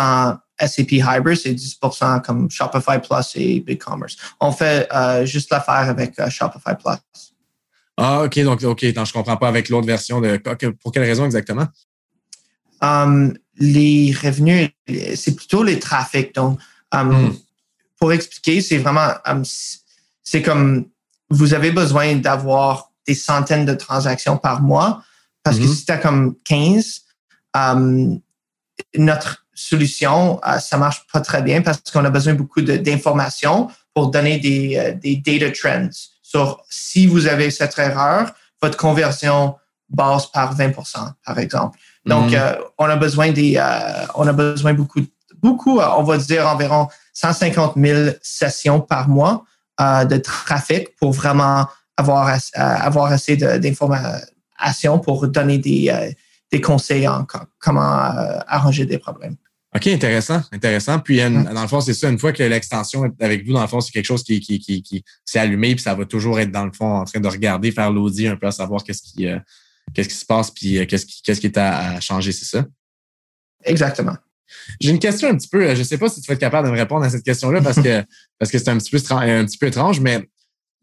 [0.00, 4.16] euh, SAP Hybrid et 10% comme Shopify Plus et BigCommerce.
[4.40, 4.88] On fait
[5.24, 7.37] juste l'affaire avec Shopify Plus.
[8.00, 10.36] Ah, OK, donc, OK, non, je comprends pas avec l'autre version de.
[10.80, 11.66] Pour quelle raison exactement?
[12.80, 14.70] Um, les revenus,
[15.16, 16.32] c'est plutôt les trafics.
[16.32, 16.60] Donc,
[16.92, 17.36] um, hmm.
[17.98, 19.42] pour expliquer, c'est vraiment, um,
[20.22, 20.86] c'est comme
[21.28, 25.02] vous avez besoin d'avoir des centaines de transactions par mois
[25.42, 25.74] parce que hmm.
[25.74, 27.02] si tu as comme 15,
[28.96, 34.12] notre solution, euh, ça marche pas très bien parce qu'on a besoin beaucoup d'informations pour
[34.12, 35.88] donner des, euh, des data trends
[36.28, 39.56] sur si vous avez cette erreur, votre conversion
[39.88, 41.78] basse par 20% par exemple.
[42.04, 42.34] Donc, mhm.
[42.34, 45.00] euh, on a besoin des, euh, on a besoin beaucoup,
[45.40, 49.44] beaucoup, on va dire environ 150 000 sessions par mois
[49.80, 51.66] euh, de trafic pour vraiment
[51.96, 56.14] avoir, avoir assez d'informations pour donner des,
[56.52, 57.26] des conseils en
[57.58, 58.12] comment
[58.46, 59.36] arranger des problèmes.
[59.74, 60.98] OK, intéressant, intéressant.
[60.98, 63.68] Puis, dans le fond, c'est ça, une fois que l'extension est avec vous, dans le
[63.68, 66.50] fond, c'est quelque chose qui, qui, qui, qui s'est allumé, puis ça va toujours être,
[66.50, 69.26] dans le fond, en train de regarder, faire l'audit un peu, à savoir qu'est-ce qui,
[69.26, 69.38] euh,
[69.92, 72.64] qu'est-ce qui se passe, puis euh, qu'est-ce qui, qu'est-ce qui est à, changer, c'est ça?
[73.64, 74.16] Exactement.
[74.80, 76.68] J'ai une question un petit peu, je ne sais pas si tu vas être capable
[76.68, 78.02] de me répondre à cette question-là parce que
[78.38, 80.26] parce que c'est un petit peu un petit peu étrange, mais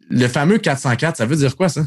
[0.09, 1.83] le fameux 404, ça veut dire quoi ça?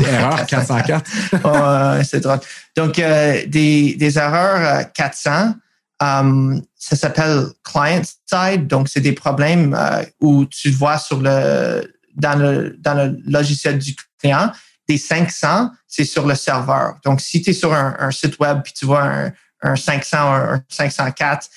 [0.00, 2.04] Erreur 404.
[2.04, 2.40] c'est drôle.
[2.76, 8.66] Donc, euh, des, des, erreurs 400, euh, um, ça s'appelle client side.
[8.66, 13.78] Donc, c'est des problèmes euh, où tu vois sur le dans, le dans le logiciel
[13.78, 14.50] du client.
[14.88, 16.96] Des 500, c'est sur le serveur.
[17.04, 19.32] Donc, si tu es sur un, site web puis tu vois un,
[19.62, 21.48] un 500 un 504,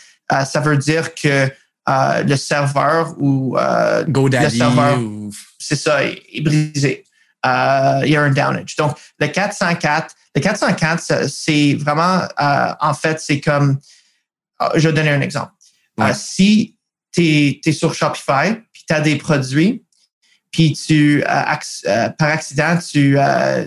[0.46, 1.50] ça veut dire que
[1.88, 3.58] le serveur ou
[4.08, 5.00] GoDaddy le serveur,
[5.58, 7.04] c'est ça, est brisé.
[7.46, 8.76] Euh, il y a un downage.
[8.76, 13.80] Donc, le 404, le 404, c'est vraiment, euh, en fait, c'est comme,
[14.62, 15.52] euh, je vais donner un exemple.
[16.14, 16.76] si
[17.12, 19.84] tu es, sur Shopify, puis tu as des produits,
[20.52, 23.18] puis tu, par accident, tu,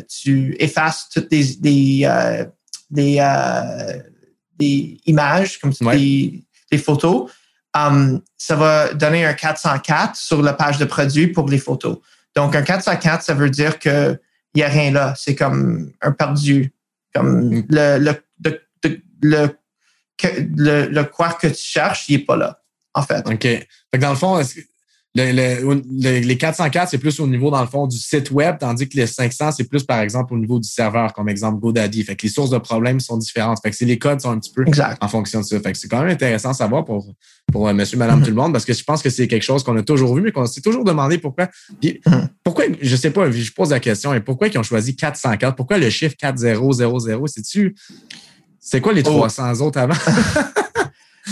[0.09, 2.09] tu effaces toutes des, des,
[4.59, 7.31] des, images, comme des, des, photos,
[7.75, 11.99] um, ça va donner un 404 sur la page de produits pour les photos.
[12.39, 14.17] Donc, un 4 sur 4, ça veut dire qu'il
[14.55, 15.13] n'y a rien là.
[15.17, 16.73] C'est comme un perdu.
[17.13, 17.67] Comme mm.
[17.69, 18.13] le, le,
[18.45, 19.57] le, le,
[20.57, 22.61] le, le quoi que tu cherches, il n'est pas là,
[22.95, 23.27] en fait.
[23.27, 23.43] OK.
[23.43, 24.41] Fait que dans le fond,
[25.19, 29.07] les 404, c'est plus au niveau, dans le fond, du site web, tandis que les
[29.07, 32.03] 500, c'est plus, par exemple, au niveau du serveur, comme exemple GoDaddy.
[32.05, 33.59] Fait que les sources de problèmes sont différentes.
[33.63, 34.65] Fait que les codes sont un petit peu
[35.01, 35.61] en fonction de ça.
[35.61, 37.07] Fait que c'est quand même intéressant à savoir pour,
[37.53, 38.25] pour euh, monsieur, madame, mm-hmm.
[38.25, 40.23] tout le monde, parce que je pense que c'est quelque chose qu'on a toujours vu,
[40.23, 41.49] mais qu'on s'est toujours demandé pourquoi.
[41.83, 42.29] Mm-hmm.
[42.45, 45.57] pourquoi, je sais pas, je pose la question, et pourquoi ils ont choisi 404?
[45.57, 46.57] Pourquoi le chiffre 4000?
[47.27, 47.75] C'est-tu,
[48.61, 49.95] c'est quoi les 300 autres avant?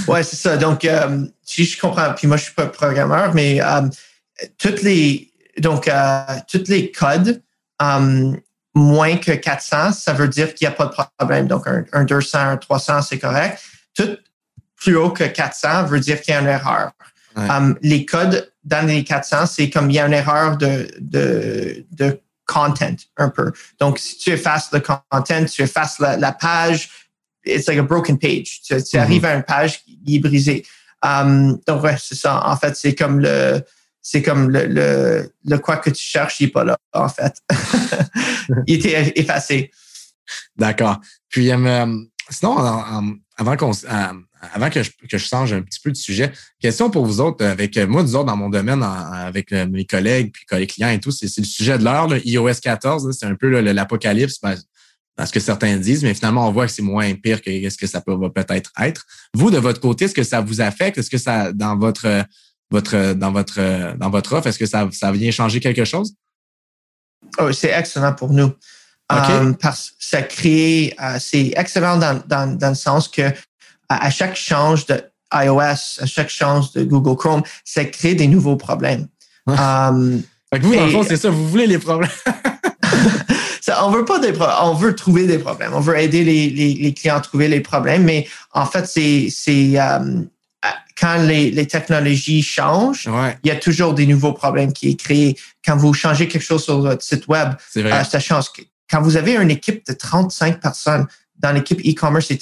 [0.09, 0.57] Ouais, c'est ça.
[0.57, 3.82] Donc, euh, si je comprends, puis moi, je suis pas programmeur, mais euh,
[4.59, 7.42] toutes les, donc, euh, toutes les codes
[8.74, 11.47] moins que 400, ça veut dire qu'il n'y a pas de problème.
[11.47, 13.61] Donc, un, 200, un 300, c'est correct.
[13.94, 14.16] Tout
[14.76, 16.92] plus haut que 400 veut dire qu'il y a une erreur.
[17.80, 22.20] les codes dans les 400, c'est comme il y a une erreur de, de, de
[22.44, 23.53] content un peu.
[23.80, 26.90] Donc, si tu effaces le content, tu effaces la page,
[27.47, 28.62] it's like a broken page.
[28.62, 28.99] Tu, mm-hmm.
[28.99, 30.64] arrives à une page qui est brisée.
[31.03, 32.47] Um, donc, ouais, c'est ça.
[32.47, 33.62] En fait, c'est comme le,
[34.03, 37.42] c'est comme le, le, le, quoi que tu cherches, il n'est pas là, en fait.
[38.66, 39.70] il était effacé.
[40.57, 41.01] D'accord.
[41.28, 41.97] Puis, euh,
[42.30, 42.57] sinon,
[43.36, 46.90] avant qu'on, euh, avant que je, que je change un petit peu de sujet, question
[46.90, 50.44] pour vous autres, avec moi, nous autres, dans mon domaine, avec euh, mes collègues, puis
[50.53, 54.40] les clients et tout, c'est, le sujet de l'heure, iOS 14, c'est un peu l'apocalypse.
[54.40, 54.57] Ben,
[55.25, 57.87] ce que certains disent, mais finalement, on voit que c'est moins pire que ce que
[57.87, 59.07] ça peut peut-être être.
[59.33, 60.99] Vous, de votre côté, est-ce que ça vous affecte?
[60.99, 62.25] Est-ce que ça, dans votre,
[62.71, 66.14] votre, dans votre, dans votre offre, est-ce que ça, ça vient changer quelque chose?
[67.39, 68.53] Oh, c'est excellent pour nous.
[69.12, 73.23] Euh, parce que ça crée, euh, c'est excellent dans, dans, dans, le sens que
[73.89, 75.01] à, chaque change de
[75.33, 79.07] iOS, à chaque change de Google Chrome, ça crée des nouveaux problèmes.
[79.47, 80.23] Um,
[80.61, 82.11] vous, dans le fond, c'est ça, vous voulez les problèmes.
[83.83, 85.73] on veut pas des on veut trouver des problèmes.
[85.75, 89.79] On veut aider les, les, clients à trouver les problèmes, mais en fait, c'est c'est
[89.81, 90.23] euh,
[90.99, 93.09] quand les, les, technologies changent,
[93.45, 95.37] il y a toujours des nouveaux problèmes qui est créé.
[95.64, 98.47] Quand vous changez quelque chose sur votre site web, euh, ça change.
[98.89, 101.07] Quand vous avez une équipe de 35 personnes
[101.39, 102.39] dans l'équipe e-commerce et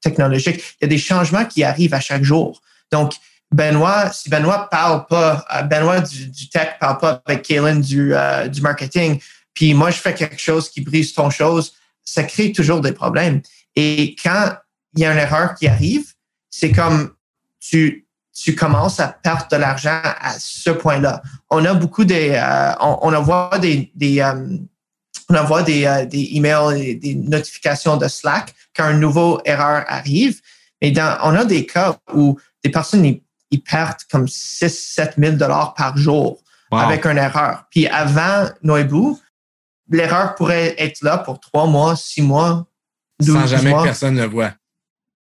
[0.00, 2.60] technologique, il y a des changements qui arrivent à chaque jour.
[2.90, 3.12] Donc,
[3.52, 8.14] Benoît, si Benoît parle pas, euh, Benoît du, du tech parle pas avec Kaylin du,
[8.50, 9.20] du marketing,
[9.54, 11.74] puis moi, je fais quelque chose qui brise ton chose,
[12.04, 13.42] ça crée toujours des problèmes.
[13.76, 14.54] Et quand
[14.94, 16.04] il y a une erreur qui arrive,
[16.50, 17.12] c'est comme
[17.60, 21.22] tu, tu commences à perdre de l'argent à ce point-là.
[21.50, 24.58] On a beaucoup des, euh, on, on, envoie des, des euh,
[25.28, 29.84] on envoie des, euh, des emails et des notifications de Slack quand une nouvelle erreur
[29.88, 30.40] arrive.
[30.80, 35.36] Mais dans, on a des cas où des personnes, ils, perdent comme 6 7 000
[35.36, 37.64] dollars par jour avec une erreur.
[37.70, 39.14] Puis avant Noibu,
[39.92, 42.66] l'erreur pourrait être là pour trois mois, six mois,
[43.20, 44.52] douze Sans jamais que personne ne voit.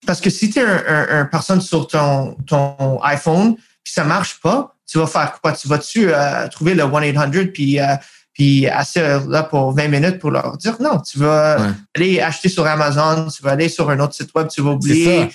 [0.05, 4.75] Parce que si tu es un, personne sur ton, ton iPhone, puis ça marche pas,
[4.87, 5.53] tu vas faire quoi?
[5.53, 7.95] Tu vas-tu euh, trouver le 1-800 puis, euh,
[8.33, 12.65] puis assez là pour 20 minutes pour leur dire non, tu vas aller acheter sur
[12.67, 15.29] Amazon, tu vas aller sur un autre site web, tu vas oublier.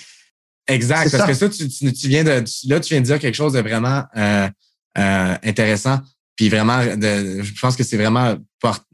[0.67, 3.53] Exact, parce que ça, tu, tu, viens de là, tu viens de dire quelque chose
[3.53, 4.47] de vraiment euh,
[5.43, 5.99] intéressant.
[6.35, 8.35] Puis vraiment, je pense que c'est vraiment,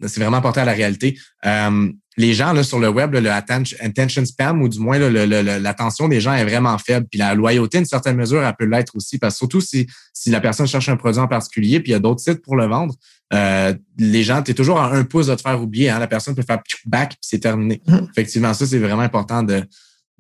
[0.05, 1.17] c'est vraiment porté à la réalité.
[1.45, 6.19] Euh, les gens là, sur le web, le attention, spam, ou du moins l'attention des
[6.19, 7.05] gens est vraiment faible.
[7.09, 9.19] Puis la loyauté, une certaine mesure, elle peut l'être aussi.
[9.19, 11.95] Parce que surtout si, si la personne cherche un produit en particulier, puis il y
[11.95, 12.95] a d'autres sites pour le vendre,
[13.33, 15.91] euh, les gens, tu es toujours à un pouce de te faire oublier.
[15.91, 15.99] Hein?
[15.99, 17.81] La personne peut faire back, puis c'est terminé.
[17.88, 18.09] Mm-hmm.
[18.09, 19.63] Effectivement, ça, c'est vraiment important de,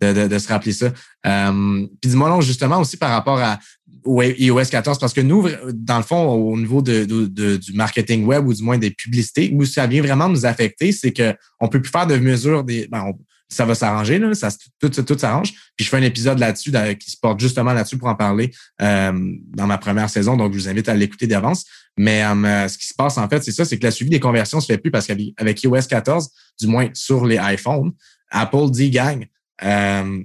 [0.01, 0.87] de, de, se rappeler ça.
[1.25, 3.59] Euh, puis dis-moi non, justement aussi par rapport à
[4.05, 8.47] iOS 14, parce que nous, dans le fond, au niveau de, de, du marketing web
[8.47, 11.91] ou du moins des publicités, où ça vient vraiment nous affecter, c'est qu'on peut plus
[11.91, 12.87] faire de mesures des.
[12.87, 13.11] Ben,
[13.49, 15.53] ça va s'arranger, là, ça, tout, tout, s'arrange.
[15.75, 19.13] Puis je fais un épisode là-dessus qui se porte justement là-dessus pour en parler euh,
[19.55, 20.35] dans ma première saison.
[20.35, 21.65] Donc, je vous invite à l'écouter d'avance.
[21.97, 24.19] Mais euh, ce qui se passe, en fait, c'est ça, c'est que la suivi des
[24.19, 26.29] conversions se fait plus parce qu'avec iOS 14,
[26.59, 27.93] du moins sur les iPhones,
[28.31, 29.25] Apple dit, gang,
[29.63, 30.23] euh,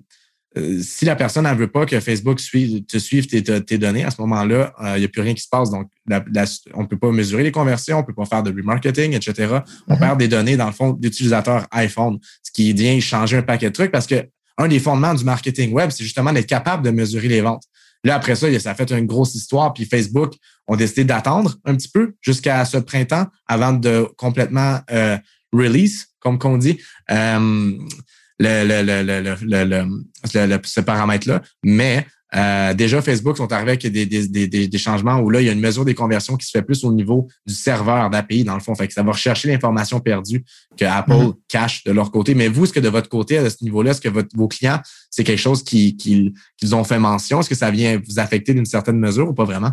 [0.58, 4.20] euh, si la personne ne veut pas que Facebook te suive tes, données, à ce
[4.20, 5.70] moment-là, il n'y a plus rien qui se passe.
[5.70, 9.14] Donc, on ne peut pas mesurer les conversions, on ne peut pas faire de remarketing,
[9.14, 9.60] etc.
[9.88, 10.00] On mhm.
[10.00, 13.74] perd des données, dans le fond, d'utilisateurs iPhone, ce qui vient changer un paquet de
[13.74, 14.26] trucs parce que
[14.58, 17.64] un des fondements du marketing web, c'est justement d'être capable de mesurer les ventes.
[18.04, 20.34] Là, après ça, ça a fait une grosse histoire, puis Facebook
[20.66, 25.16] ont décidé d'attendre un petit peu jusqu'à ce printemps avant de complètement euh,
[25.52, 26.78] release, comme qu'on dit.
[27.10, 27.78] Euh,
[28.38, 29.84] le,
[30.64, 31.42] ce paramètre-là.
[31.62, 35.52] Mais euh, déjà, Facebook sont arrivés avec des, des, changements où là, il y a
[35.52, 38.60] une mesure des conversions qui se fait plus au niveau du serveur d'API, dans le
[38.60, 38.74] fond.
[38.74, 40.42] Fait que ça va rechercher l'information perdue
[40.76, 41.34] que Apple mm-hmm.
[41.48, 42.34] cache de leur côté.
[42.34, 44.80] Mais vous, est-ce que de votre côté, à ce niveau-là, est-ce que votre, vos clients,
[45.10, 46.32] c'est quelque chose qu'ils qui,
[46.72, 47.40] ont fait mention?
[47.40, 49.72] Est-ce que ça vient vous affecter d'une certaine mesure ou pas vraiment?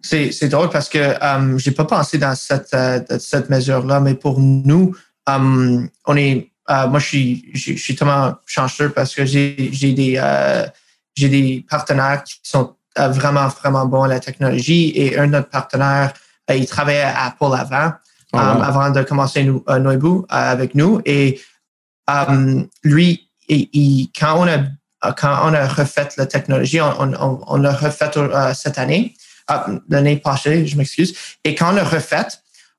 [0.00, 4.14] C'est drôle parce que euh, je n'ai pas pensé dans cette, euh, cette mesure-là, mais
[4.14, 4.94] pour nous,
[5.26, 10.14] on est euh, moi, je suis, je, suis tellement chanceux parce que j'ai, j'ai des,
[10.16, 10.66] euh,
[11.14, 15.32] j'ai des partenaires qui sont euh, vraiment, vraiment bons à la technologie et un de
[15.32, 16.12] nos partenaires,
[16.48, 17.92] il travaillait à Apple avant,
[18.32, 21.00] oh, avant de commencer nous, Noibu avec nous.
[21.04, 21.40] Et
[22.82, 27.72] lui, il, quand on a, quand on a refait la technologie, on, on, on l'a
[27.72, 28.10] refait
[28.54, 29.14] cette année,
[29.88, 31.14] l'année passée, je m'excuse.
[31.44, 32.28] Et quand on l'a refait,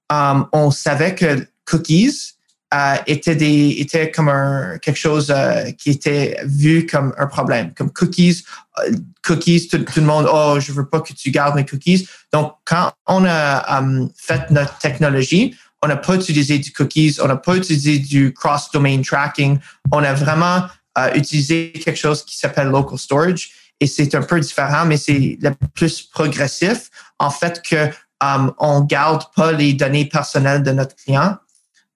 [0.10, 2.35] on savait que cookies,
[2.76, 7.72] euh, était des était comme un quelque chose euh, qui était vu comme un problème
[7.74, 8.44] comme cookies
[8.80, 8.92] euh,
[9.24, 12.06] cookies tout, le monde oh je veux pas que tu gardes mes cookies.
[12.34, 13.82] Donc quand on a
[14.18, 18.70] fait notre technologie on n'a pas utilisé du cookies on n'a pas utilisé du cross
[18.74, 19.58] domain tracking.
[19.92, 20.66] On a vraiment
[21.14, 23.52] utilisé quelque chose qui s'appelle local storage.
[23.80, 27.90] Et c'est un peu différent mais c'est le plus progressif en fait que
[28.60, 31.38] on garde pas les données personnelles de notre client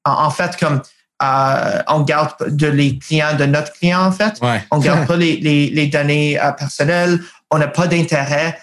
[0.05, 0.81] en, fait, comme
[1.21, 4.39] euh, on garde de les clients de notre client, en fait.
[4.71, 7.19] On garde pas les, les, données euh, personnelles.
[7.51, 8.57] On n'a pas d'intérêt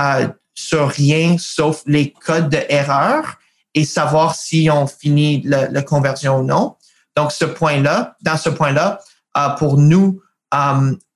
[0.00, 3.38] euh, sur rien sauf les codes d'erreur
[3.74, 6.76] et savoir si on finit la conversion ou non.
[7.18, 9.00] Donc, ce point-là, dans ce point-là,
[9.36, 10.22] euh, pour nous,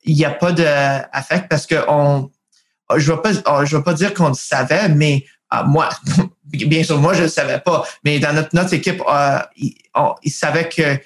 [0.04, 2.28] il n'y a pas d'affect parce que on,
[2.96, 5.24] je ne je vais pas dire qu'on le savait, mais
[5.66, 5.88] moi,
[6.44, 10.98] bien sûr, moi, je ne savais pas, mais dans notre, équipe, euh, il, savait que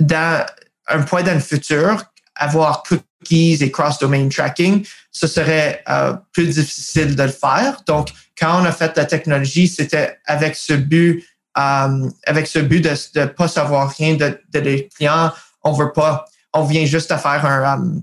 [0.00, 0.46] dans
[0.88, 2.04] un point dans le futur,
[2.34, 7.82] avoir cookies et cross-domain tracking, ce serait euh, plus difficile de le faire.
[7.86, 8.08] Donc,
[8.38, 11.24] quand on a fait la technologie, c'était avec ce but,
[11.54, 15.32] avec ce but de ne pas savoir rien de, les clients.
[15.62, 18.02] On veut pas, on vient juste à faire un,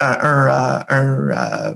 [0.00, 1.74] un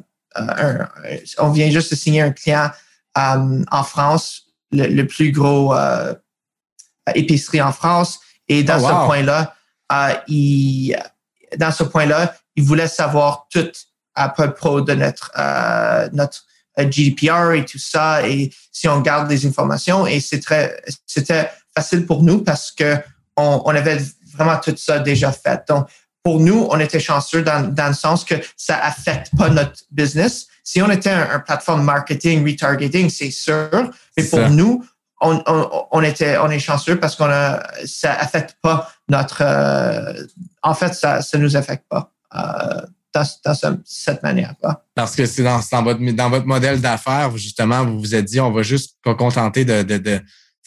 [1.39, 2.71] on vient juste de signer un client
[3.19, 6.15] euh, en France, le, plus gros euh,
[7.15, 8.21] épicerie en France.
[8.49, 9.55] Et dans oh, ce point-là,
[9.93, 10.97] euh, il,
[11.57, 13.71] dans ce point-là, il voulait savoir tout
[14.15, 15.31] à peu près de notre,
[16.13, 16.47] notre
[16.79, 20.07] GDPR et tout ça, et si on garde des informations.
[20.07, 22.97] Et c'était facile pour nous parce que
[23.37, 23.99] on, on, avait
[24.35, 25.67] vraiment tout ça déjà fait.
[25.69, 25.87] Donc,
[26.23, 30.47] pour nous, on était chanceux dans, dans le sens que ça affecte pas notre business.
[30.65, 33.91] Si on était un, plateforme marketing, retargeting, c'est sûr.
[34.17, 34.85] Mais pour nous,
[35.21, 40.25] on, on, on, était, on est chanceux parce qu'on a, ça affecte pas notre, euh,
[40.63, 42.13] en fait, ça, ça nous affecte pas.
[42.35, 42.81] Euh,
[43.15, 47.37] dans, dans cette manière là Parce que c'est dans, dans, votre, dans votre modèle d'affaires,
[47.37, 50.21] justement, vous vous êtes dit, on va juste pas contenter de, de, de,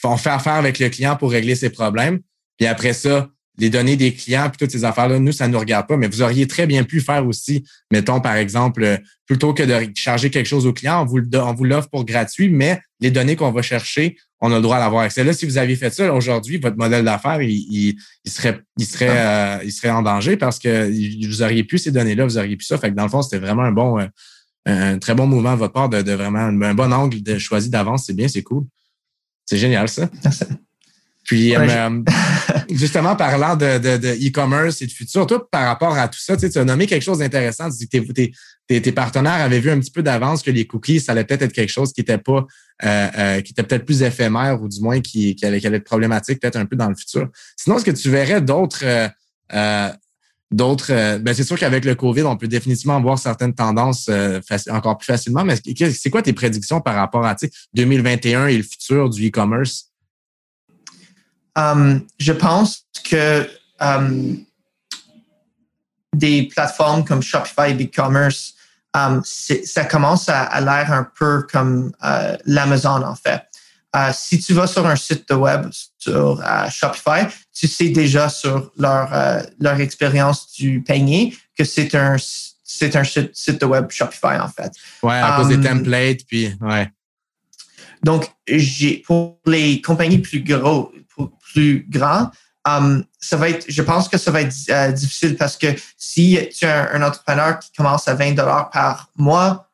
[0.03, 2.20] on fait affaire avec le client pour régler ses problèmes.
[2.58, 3.28] Puis après ça,
[3.58, 6.08] les données des clients puis toutes ces affaires-là, nous, ça ne nous regarde pas, mais
[6.08, 10.30] vous auriez très bien pu faire aussi, mettons, par exemple, euh, plutôt que de charger
[10.30, 13.51] quelque chose au client, on vous, on vous l'offre pour gratuit, mais les données qu'on
[13.51, 15.24] va chercher, on a le droit d'avoir accès.
[15.24, 19.10] Là, si vous aviez fait ça aujourd'hui, votre modèle d'affaires, il, il, serait, il, serait,
[19.10, 20.91] euh, il serait en danger parce que
[21.28, 22.78] vous auriez pu ces données-là, vous auriez pu ça.
[22.78, 24.08] Fait que dans le fond, c'était vraiment un bon, euh,
[24.66, 27.70] un très bon mouvement de votre part de, de vraiment un bon angle de choisi
[27.70, 28.06] d'avance.
[28.06, 28.66] C'est bien, c'est cool.
[29.45, 30.10] C'est génial, ça.
[31.26, 32.01] Puis, euh,
[32.69, 33.65] justement, parlant de,
[34.28, 37.19] e-commerce et de futur, toi, par rapport à tout ça, tu as nommé quelque chose
[37.19, 37.69] d'intéressant.
[37.69, 40.99] Tu dis que tes, tes, partenaires avaient vu un petit peu d'avance que les cookies,
[40.99, 42.45] ça allait peut-être être quelque chose qui était pas,
[42.84, 45.78] euh, euh, qui était peut-être plus éphémère ou du moins qui, qui, allait, qui allait
[45.78, 47.28] être problématique peut-être un peu dans le futur.
[47.57, 48.86] Sinon, est-ce que tu verrais d'autres
[50.51, 50.91] d'autres.
[50.91, 54.97] Euh, ben c'est sûr qu'avec le COVID, on peut définitivement voir certaines tendances euh, encore
[54.97, 55.43] plus facilement.
[55.43, 57.36] Mais c'est quoi tes prédictions par rapport à
[57.73, 59.91] 2021 et le futur du e-commerce?
[61.56, 63.49] Um, je pense que
[63.80, 64.43] um,
[66.14, 68.53] des plateformes comme Shopify et BigCommerce,
[68.93, 73.43] um, ça commence à, à l'air un peu comme euh, l'Amazon en fait.
[73.95, 78.28] Euh, si tu vas sur un site de web sur euh, Shopify, tu sais déjà
[78.28, 82.18] sur leur, euh, leur expérience du panier que c'est un,
[82.62, 84.72] c'est un site de web Shopify, en fait.
[85.01, 86.91] Ouais, à cause des templates, puis, ouais.
[88.03, 90.91] Donc, j'ai, pour les compagnies plus gros,
[91.56, 92.30] plus grands,
[93.20, 96.70] ça va être, je pense que ça va être difficile parce que si tu es
[96.70, 99.70] un, entrepreneur qui commence à 20 dollars par mois,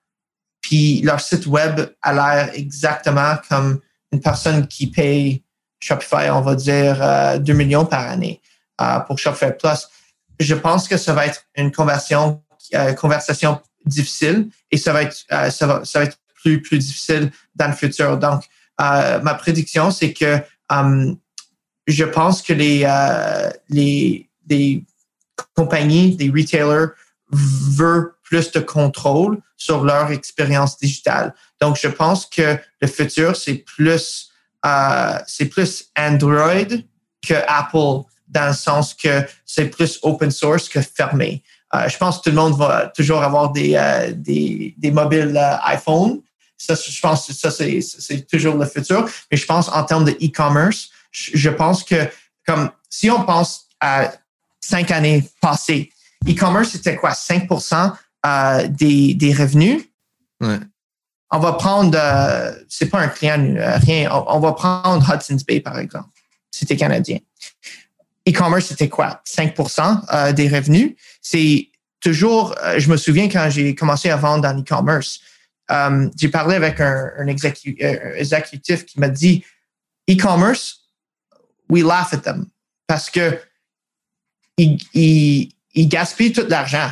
[0.61, 3.79] puis leur site web a l'air exactement comme
[4.11, 5.43] une personne qui paye
[5.79, 6.95] Shopify, on va dire,
[7.39, 8.41] 2 euh, millions par année
[8.79, 9.87] euh, pour Shopify Plus.
[10.39, 12.43] Je pense que ça va être une conversion,
[12.75, 15.15] euh, conversation difficile et ça va être,
[15.51, 18.17] ça va, ça va être plus, plus difficile dans le futur.
[18.17, 18.43] Donc,
[18.79, 20.39] ma prédiction, c'est que
[21.91, 22.87] je pense que les,
[23.69, 24.83] les, des
[25.55, 26.89] compagnies, des retailers
[27.31, 31.33] veulent plus de contrôle sur leur expérience digitale.
[31.59, 34.31] Donc, je pense que le futur, c'est plus,
[34.65, 36.77] euh, c'est plus Android
[37.25, 41.43] que Apple dans le sens que c'est plus open source que fermé.
[41.75, 45.57] Euh, je pense que tout le monde va toujours avoir des, euh, des, mobiles euh,
[45.65, 46.21] iPhone.
[46.57, 49.07] Je pense que ça, c'est toujours le futur.
[49.31, 52.09] Mais je pense en termes de e-commerce, je pense que
[52.45, 54.11] comme si on pense à
[54.59, 55.91] cinq années passées,
[56.27, 57.13] e-commerce, c'était quoi?
[57.13, 57.47] 5
[58.25, 59.83] euh, des, des revenus?
[60.39, 60.59] Ouais
[61.31, 65.61] on va prendre, euh, c'est pas un client, euh, rien, on, va prendre Hudson's Bay,
[65.61, 66.09] par exemple.
[66.51, 67.19] C'était canadien.
[68.27, 69.21] E-commerce, c'était quoi?
[69.25, 70.95] 5% euh, des revenus.
[71.21, 71.69] C'est
[72.01, 75.21] toujours, je me souviens quand j'ai commencé à vendre dans l'e-commerce,
[76.19, 79.45] j'ai parlé avec un, un exécutif qui m'a dit,
[80.09, 80.80] e-commerce,
[81.71, 82.45] we laugh at them
[82.85, 83.39] parce que
[84.57, 86.91] ils, ils, gaspillent tout l'argent.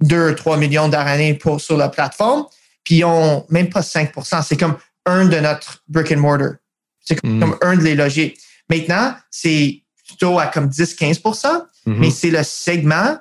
[0.00, 2.46] 2, 3 millions par année pour, sur la plateforme
[2.82, 6.54] puis ils ont même pas 5% C'est comme un de notre brick and mortar.
[7.00, 7.56] C'est comme, hmm.
[7.62, 8.36] un de les loger.
[8.68, 11.66] Maintenant, c'est plutôt à comme 10-15 mm-hmm.
[11.86, 13.18] mais c'est le segment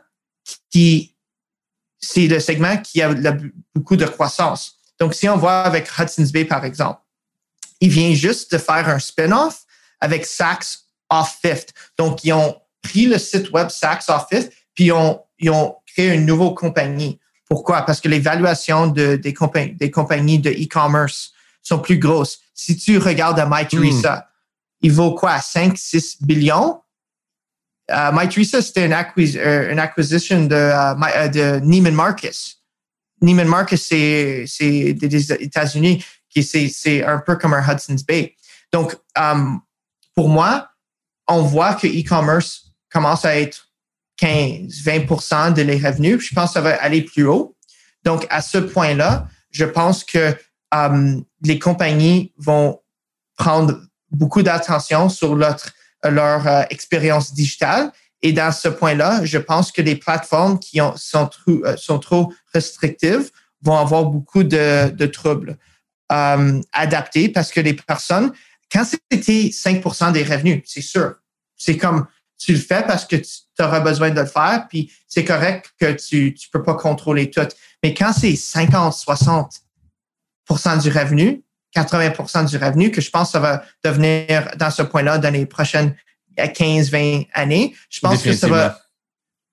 [0.72, 1.16] qui
[1.99, 3.14] c'est le segment qui a
[3.74, 4.76] beaucoup de croissance.
[4.99, 6.99] Donc, si on voit avec Hudson's Bay, par exemple,
[7.82, 9.64] il vient juste de faire un spin-off
[9.99, 10.79] avec Saks
[11.09, 11.73] Off Fifth.
[11.97, 15.75] Donc, ils ont pris le site web Saks Off Fifth, puis ils ont, ils ont
[15.85, 17.19] créé une nouvelle compagnie.
[17.47, 17.83] Pourquoi?
[17.83, 22.39] Parce que les valuations de, des, compagnies, des compagnies de e-commerce sont plus grosses.
[22.53, 24.23] Si tu regardes à MyTeresa, hmm.
[24.81, 25.39] il vaut quoi?
[25.39, 26.81] 5, 6 billions?
[27.89, 32.63] Uh, MyTeresa, c'était une, euh, une, acquisition de, uh, uh, de Neiman Marcus.
[33.21, 38.35] Neiman Marcus, c'est des États-Unis, qui c'est un peu comme un Hudson's Bay.
[38.71, 39.61] Donc, um,
[40.16, 40.70] pour moi,
[41.28, 43.70] on voit que e-commerce commence à être
[44.18, 46.22] 15, 20% de les revenus.
[46.22, 47.55] Je pense que ça va aller plus haut.
[48.03, 50.36] Donc, à ce point-là, je pense que
[50.72, 52.80] um, les compagnies vont
[53.38, 55.57] prendre beaucoup d'attention sur leur,
[56.03, 57.91] leur euh, expérience digitale.
[58.22, 63.32] Et dans ce point-là, je pense que les plateformes qui ont, sont, trop, euh, restrictives
[63.61, 65.57] vont avoir beaucoup de, troubles
[66.09, 68.32] adaptés parce que les personnes,
[68.76, 71.15] quand c'était 5% des revenus, c'est sûr,
[71.55, 72.07] c'est comme
[72.38, 75.93] tu le fais parce que tu auras besoin de le faire, puis c'est correct que
[75.93, 77.47] tu ne peux pas contrôler tout.
[77.82, 81.41] Mais quand c'est 50, 60% du revenu,
[81.73, 85.45] 80% du revenu, que je pense que ça va devenir dans ce point-là dans les
[85.45, 85.95] prochaines
[86.36, 88.78] 15, 20 années, je pense que ça va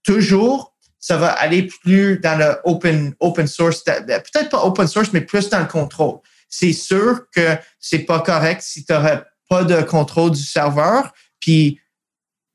[0.03, 5.20] toujours, ça va aller plus dans le open, open source, peut-être pas open source, mais
[5.20, 6.18] plus dans le contrôle.
[6.55, 11.81] C'est sûr que c'est pas correct si tu n'aurais pas de contrôle du serveur, puis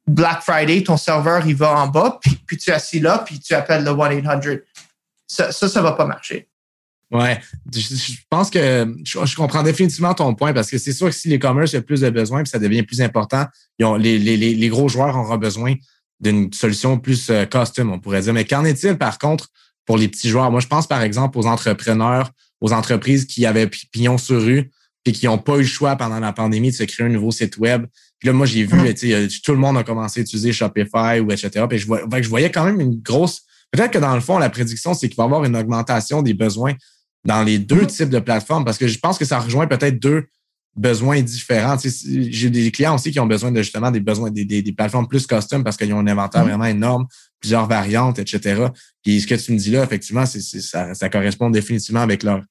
[0.05, 3.55] Black Friday, ton serveur, il va en bas, puis, tu es assis là, puis tu
[3.55, 4.61] appelles le 1-800.
[5.25, 6.47] Ça, ça, ça va pas marcher.
[7.09, 7.39] Ouais,
[7.73, 11.73] je, pense que je, comprends définitivement ton point parce que c'est sûr que si l'e-commerce
[11.73, 13.45] a plus de besoins puis ça devient plus important,
[13.79, 15.73] les, gros joueurs auront besoin
[16.19, 18.33] d'une solution plus euh, custom, on pourrait dire.
[18.33, 19.49] Mais qu'en est-il par contre
[19.85, 20.51] pour les petits joueurs?
[20.51, 22.31] Moi, je pense par exemple aux entrepreneurs,
[22.61, 24.71] aux entreprises qui avaient pignon sur rue
[25.05, 27.31] et qui n'ont pas eu le choix pendant la pandémie de se créer un nouveau
[27.31, 27.85] site web
[28.19, 29.27] puis là, moi, j'ai vu, mm.
[29.43, 31.65] tout le monde a commencé à utiliser Shopify ou etc.
[31.69, 33.41] Puis je, voyais, je voyais quand même une grosse.
[33.71, 36.33] Peut-être que dans le fond, la prédiction, c'est qu'il va y avoir une augmentation des
[36.33, 36.73] besoins
[37.25, 37.87] dans les deux mm.
[37.87, 40.25] types de plateformes parce que je pense que ça rejoint peut-être deux,
[40.77, 41.75] besoins différents.
[41.79, 45.25] J'ai des clients aussi qui ont besoin de justement des besoins, des, des, plateformes plus
[45.25, 46.47] custom parce qu'ils ont un inventaire mm-hmm.
[46.47, 47.07] vraiment énorme,
[47.39, 48.67] plusieurs variantes, etc.
[49.03, 52.43] Puis ce que tu me dis là, effectivement, c'est, ça, ça correspond définitivement avec leur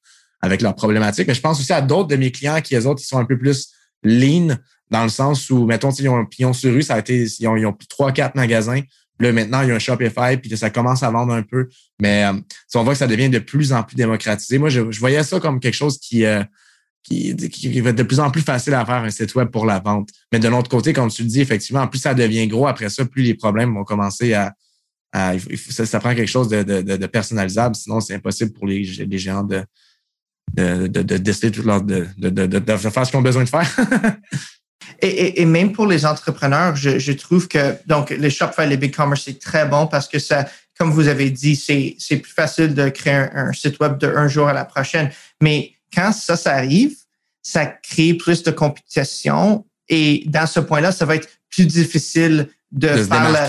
[0.42, 1.26] avec leurs problématiques.
[1.26, 3.24] Mais je pense aussi à d'autres de mes clients qui, eux autres, ils sont un
[3.24, 3.70] peu plus
[4.02, 4.56] lean
[4.90, 7.48] dans le sens où, mettons, ils ont un pignon sur rue, ça a été, ils
[7.48, 8.80] ont, ils ont trois, quatre magasins.
[9.18, 11.68] Là, maintenant, il y a un Shopify, puis ça commence à vendre un peu.
[12.00, 12.38] Mais euh,
[12.74, 14.58] on voit que ça devient de plus en plus démocratisé.
[14.58, 16.42] Moi, je, voyais ça comme quelque chose qui, euh,
[17.06, 19.78] qui, va être de plus en plus facile à faire un site web pour la
[19.78, 20.10] vente.
[20.32, 23.04] Mais de l'autre côté, comme tu le dis, effectivement, plus ça devient gros, après ça,
[23.04, 24.54] plus les problèmes vont commencer à.
[25.12, 29.62] ça, prend quelque chose de, personnalisable, sinon c'est impossible pour les, les géants de,
[30.54, 33.70] de, de, de décider tout leur, de, de, faire ce qu'ils ont besoin de faire.
[35.00, 39.22] et, et, même pour les entrepreneurs, je, trouve que donc les Shopify, les Big Commerce,
[39.26, 40.46] c'est très bon parce que ça,
[40.78, 44.48] comme vous avez dit, c'est, plus facile de créer un, site web de un jour
[44.48, 45.10] à la prochaine.
[45.40, 46.94] Mais quand ça, ça arrive,
[47.42, 52.88] ça crée plus de compétition et dans ce point-là, ça va être plus difficile de,
[52.88, 53.46] faire la,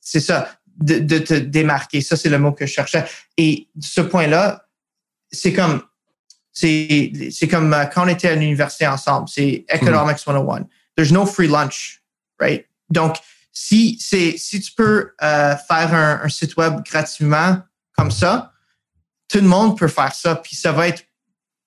[0.00, 0.48] c'est ça,
[0.78, 2.00] de, de te démarquer.
[2.00, 3.04] Ça, c'est le mot que je cherchais.
[3.36, 4.66] Et ce point-là,
[5.30, 5.82] c'est comme
[6.56, 9.28] c'est, c'est comme euh, quand on était à l'université ensemble.
[9.28, 10.66] C'est Economics 101.
[10.96, 12.02] There's no free lunch,
[12.40, 12.66] right?
[12.88, 13.16] Donc,
[13.52, 17.58] si, c'est, si tu peux euh, faire un, site web gratuitement
[17.96, 18.52] comme ça,
[19.28, 20.36] tout le monde peut faire ça.
[20.36, 21.05] Puis ça va être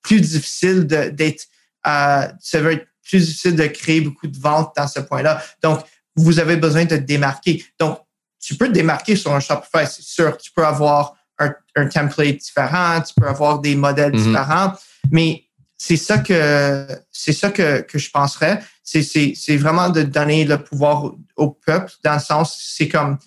[0.02, 1.48] plus difficile de, d'être,
[1.88, 5.44] euh, ça va être plus difficile de créer beaucoup de ventes dans ce point-là.
[5.64, 5.84] Donc,
[6.16, 7.66] vous avez besoin de démarquer.
[7.80, 8.00] Donc,
[8.40, 10.38] tu peux te démarquer sur un Shopify, c'est sûr.
[10.38, 11.54] Tu peux avoir un,
[11.88, 14.24] template différent, tu peux avoir des modèles mhm.
[14.24, 14.74] différents,
[15.12, 15.46] mais
[15.78, 18.62] c'est ça que c'est ça que, que je penserais.
[18.84, 23.18] C'est vraiment de donner le pouvoir au peuple, dans le sens, c'est comme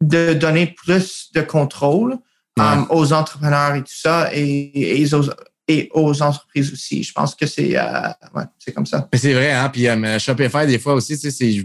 [0.00, 2.18] de donner plus de contrôle
[2.90, 5.24] aux entrepreneurs et tout ça, et, et aux,
[5.70, 7.02] et aux entreprises aussi.
[7.02, 9.08] Je pense que c'est euh, ouais, c'est comme ça.
[9.12, 9.68] Mais c'est vrai, hein?
[9.68, 11.16] Puis euh, Shopify, des fois aussi,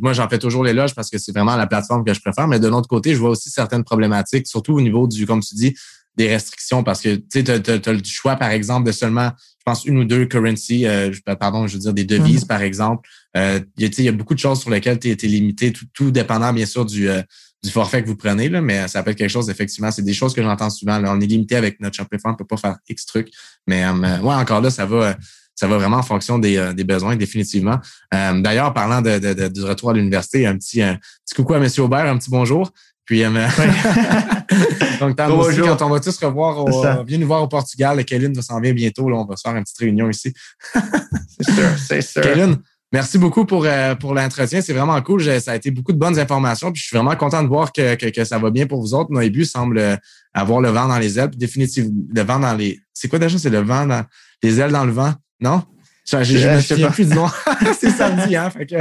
[0.01, 2.47] moi, j'en fais toujours l'éloge parce que c'est vraiment la plateforme que je préfère.
[2.47, 5.55] Mais de l'autre côté, je vois aussi certaines problématiques, surtout au niveau du, comme tu
[5.55, 5.75] dis,
[6.15, 9.85] des restrictions parce que tu sais, as, le choix, par exemple, de seulement, je pense,
[9.85, 12.47] une ou deux currency, euh, pardon, je veux dire des devises, mm-hmm.
[12.47, 13.09] par exemple.
[13.35, 16.53] Euh, il y a beaucoup de choses sur lesquelles tu es, limité, tout, tout dépendant,
[16.53, 17.21] bien sûr, du, euh,
[17.65, 20.13] du forfait que vous prenez, là, mais ça peut être quelque chose, effectivement, c'est des
[20.13, 20.99] choses que j'entends souvent.
[20.99, 21.11] Là.
[21.11, 23.29] On est limité avec notre Shopify, on ne peut pas faire X trucs.
[23.67, 25.15] Mais euh, ouais, encore là, ça va,
[25.55, 27.79] ça va vraiment en fonction des, euh, des besoins, définitivement.
[28.13, 31.57] Euh, d'ailleurs, parlant de, de, du retour à l'université, un petit, un petit coucou à
[31.57, 31.67] M.
[31.79, 32.71] Aubert, un petit bonjour.
[33.05, 33.29] Puis, euh,
[34.99, 38.03] donc, aussi, quand on va tous revoir, au, viens nous voir au Portugal.
[38.03, 39.09] Va s'en venir bientôt.
[39.09, 40.33] Là, on va se faire une petite réunion ici.
[40.73, 42.21] c'est sûr, c'est sûr.
[42.21, 42.57] Kevin,
[42.91, 44.61] Merci beaucoup pour, euh, pour l'entretien.
[44.61, 45.23] C'est vraiment cool.
[45.41, 46.71] Ça a été beaucoup de bonnes informations.
[46.71, 49.11] Puis je suis vraiment content de voir que, que, ça va bien pour vous autres.
[49.11, 49.97] Noibu semble euh,
[50.33, 51.31] avoir le vent dans les ailes.
[51.31, 52.79] définitivement, le vent dans les.
[52.93, 53.37] C'est quoi déjà?
[53.37, 54.05] C'est le vent dans
[54.43, 55.13] les ailes dans le vent?
[55.41, 55.63] Non?
[56.07, 57.27] Je, je, me souviens plus du nom.
[57.79, 58.49] c'est samedi, hein?
[58.51, 58.75] Fait que...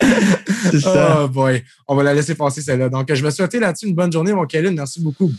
[0.80, 1.22] ça.
[1.22, 1.62] Oh boy.
[1.86, 2.88] On va la laisser passer celle-là.
[2.88, 4.74] Donc, je vais souhaiter là-dessus une bonne journée, mon Kevin.
[4.74, 5.30] Merci beaucoup.